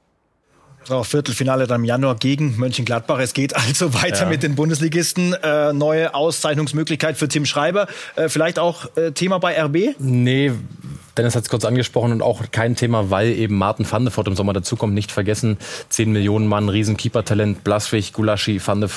So, 0.84 1.04
Viertelfinale 1.04 1.66
dann 1.66 1.82
im 1.82 1.84
Januar 1.84 2.16
gegen 2.16 2.56
Mönchengladbach. 2.56 3.18
Es 3.18 3.34
geht 3.34 3.54
also 3.54 3.92
weiter 4.02 4.22
ja. 4.22 4.28
mit 4.28 4.42
den 4.42 4.54
Bundesligisten. 4.54 5.34
Äh, 5.34 5.72
neue 5.72 6.14
Auszeichnungsmöglichkeit 6.14 7.16
für 7.16 7.28
Tim 7.28 7.46
Schreiber. 7.46 7.86
Äh, 8.16 8.28
vielleicht 8.28 8.58
auch 8.58 8.96
äh, 8.96 9.12
Thema 9.12 9.38
bei 9.38 9.60
RB? 9.60 9.94
Nee, 9.98 10.52
Dennis 11.16 11.34
hat 11.34 11.42
es 11.42 11.48
kurz 11.50 11.64
angesprochen 11.64 12.12
und 12.12 12.22
auch 12.22 12.42
kein 12.50 12.76
Thema, 12.76 13.10
weil 13.10 13.28
eben 13.30 13.56
Martin 13.56 13.86
van 13.90 14.06
im 14.06 14.36
Sommer 14.36 14.52
dazukommt. 14.52 14.94
Nicht 14.94 15.12
vergessen, 15.12 15.58
10 15.90 16.12
Millionen 16.12 16.46
Mann, 16.46 16.68
Riesenkeeper-Talent, 16.68 17.62
Blaswig, 17.62 18.12
Gulaschi, 18.12 18.60
van 18.64 18.88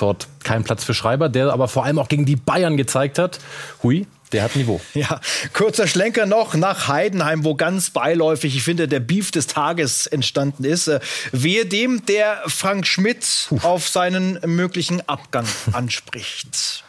Kein 0.43 0.63
Platz 0.63 0.83
für 0.83 0.93
Schreiber, 0.93 1.27
der 1.27 1.51
aber 1.51 1.67
vor 1.67 1.83
allem 1.83 1.99
auch 1.99 2.07
gegen 2.07 2.25
die 2.25 2.35
Bayern 2.35 2.77
gezeigt 2.77 3.19
hat. 3.19 3.39
Hui, 3.81 4.07
der 4.33 4.43
hat 4.43 4.55
Niveau. 4.55 4.81
Ja, 4.93 5.19
kurzer 5.53 5.87
Schlenker 5.87 6.25
noch 6.25 6.55
nach 6.55 6.87
Heidenheim, 6.87 7.43
wo 7.43 7.55
ganz 7.55 7.89
beiläufig, 7.89 8.55
ich 8.55 8.63
finde, 8.63 8.87
der 8.87 8.99
Beef 8.99 9.31
des 9.31 9.47
Tages 9.47 10.07
entstanden 10.07 10.65
ist. 10.65 10.87
Äh, 10.87 10.99
Wehe 11.31 11.65
dem, 11.65 12.05
der 12.05 12.41
Frank 12.47 12.85
Schmidt 12.85 13.47
Puh. 13.49 13.59
auf 13.63 13.87
seinen 13.87 14.39
möglichen 14.45 15.07
Abgang 15.07 15.45
anspricht. 15.71 16.83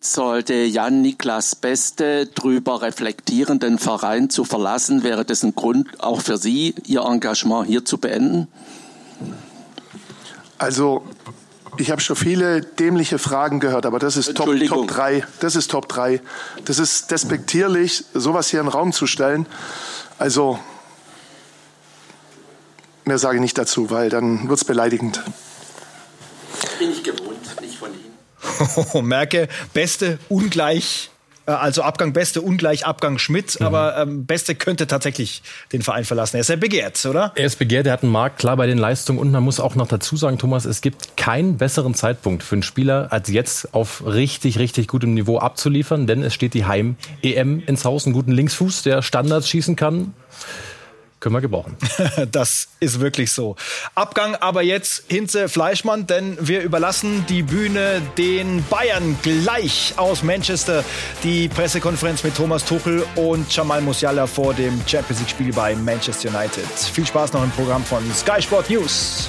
Sollte 0.00 0.54
Jan 0.54 1.02
Niklas 1.02 1.56
Beste 1.56 2.26
drüber 2.26 2.82
reflektieren, 2.82 3.58
den 3.58 3.78
Verein 3.78 4.30
zu 4.30 4.44
verlassen, 4.44 5.02
wäre 5.02 5.24
das 5.24 5.42
ein 5.42 5.54
Grund 5.54 6.00
auch 6.00 6.20
für 6.20 6.38
Sie, 6.38 6.74
Ihr 6.86 7.02
Engagement 7.02 7.66
hier 7.66 7.84
zu 7.84 7.98
beenden? 7.98 8.46
Also 10.56 11.04
ich 11.78 11.90
habe 11.90 12.00
schon 12.00 12.16
viele 12.16 12.60
dämliche 12.60 13.18
Fragen 13.18 13.60
gehört, 13.60 13.86
aber 13.86 13.98
das 13.98 14.16
ist 14.16 14.34
Top, 14.34 14.50
Top 14.66 14.88
3. 14.88 15.24
Das 15.40 15.56
ist 15.56 15.70
Top 15.70 15.88
3. 15.88 16.20
Das 16.64 16.78
ist 16.78 17.10
despektierlich, 17.10 18.04
sowas 18.14 18.48
hier 18.48 18.60
in 18.60 18.66
den 18.66 18.72
Raum 18.72 18.92
zu 18.92 19.06
stellen. 19.06 19.46
Also, 20.18 20.58
mehr 23.04 23.18
sage 23.18 23.36
ich 23.36 23.40
nicht 23.40 23.58
dazu, 23.58 23.90
weil 23.90 24.10
dann 24.10 24.48
wird 24.48 24.58
es 24.58 24.64
beleidigend. 24.64 25.22
Bin 26.78 26.90
ich 26.90 27.02
gewohnt, 27.02 27.60
nicht 27.60 27.78
von 27.78 27.90
Ihnen. 27.92 29.06
Merke, 29.06 29.48
beste 29.72 30.18
ungleich 30.28 31.10
also 31.56 31.82
Abgang 31.82 32.12
Beste 32.12 32.42
ungleich 32.42 32.86
Abgang 32.86 33.18
Schmidt, 33.18 33.58
mhm. 33.58 33.66
aber 33.66 33.96
ähm, 33.98 34.26
Beste 34.26 34.54
könnte 34.54 34.86
tatsächlich 34.86 35.42
den 35.72 35.82
Verein 35.82 36.04
verlassen. 36.04 36.36
Er 36.36 36.40
ist 36.40 36.48
ja 36.48 36.56
begehrt, 36.56 37.04
oder? 37.06 37.32
Er 37.34 37.46
ist 37.46 37.58
begehrt, 37.58 37.86
er 37.86 37.92
hat 37.92 38.02
einen 38.02 38.12
Markt, 38.12 38.38
klar 38.38 38.56
bei 38.56 38.66
den 38.66 38.78
Leistungen 38.78 39.18
und 39.18 39.30
man 39.30 39.42
muss 39.42 39.60
auch 39.60 39.74
noch 39.74 39.88
dazu 39.88 40.16
sagen, 40.16 40.38
Thomas, 40.38 40.64
es 40.64 40.80
gibt 40.80 41.16
keinen 41.16 41.56
besseren 41.56 41.94
Zeitpunkt 41.94 42.42
für 42.42 42.56
einen 42.56 42.62
Spieler, 42.62 43.08
als 43.10 43.28
jetzt 43.28 43.74
auf 43.74 44.04
richtig, 44.04 44.58
richtig 44.58 44.88
gutem 44.88 45.14
Niveau 45.14 45.38
abzuliefern, 45.38 46.06
denn 46.06 46.22
es 46.22 46.34
steht 46.34 46.54
die 46.54 46.66
Heim-EM 46.66 47.62
ins 47.66 47.84
Haus, 47.84 48.06
einen 48.06 48.14
guten 48.14 48.32
Linksfuß, 48.32 48.82
der 48.82 49.02
Standards 49.02 49.48
schießen 49.48 49.76
kann 49.76 50.14
können 51.20 51.34
wir 51.34 51.40
gebrauchen. 51.40 51.76
das 52.32 52.68
ist 52.80 53.00
wirklich 53.00 53.32
so. 53.32 53.56
Abgang 53.94 54.34
aber 54.36 54.62
jetzt 54.62 55.04
Hinze 55.08 55.48
Fleischmann, 55.48 56.06
denn 56.06 56.36
wir 56.40 56.62
überlassen 56.62 57.24
die 57.28 57.42
Bühne 57.42 58.00
den 58.16 58.64
Bayern 58.64 59.18
gleich 59.22 59.94
aus 59.96 60.22
Manchester. 60.22 60.84
Die 61.24 61.48
Pressekonferenz 61.48 62.22
mit 62.24 62.36
Thomas 62.36 62.64
Tuchel 62.64 63.04
und 63.16 63.54
Jamal 63.54 63.80
Musiala 63.80 64.26
vor 64.26 64.54
dem 64.54 64.80
Champions 64.86 65.20
League 65.20 65.30
Spiel 65.30 65.52
bei 65.52 65.74
Manchester 65.74 66.28
United. 66.28 66.66
Viel 66.92 67.06
Spaß 67.06 67.32
noch 67.32 67.42
im 67.42 67.50
Programm 67.50 67.84
von 67.84 68.02
Sky 68.14 68.40
Sport 68.40 68.70
News. 68.70 69.28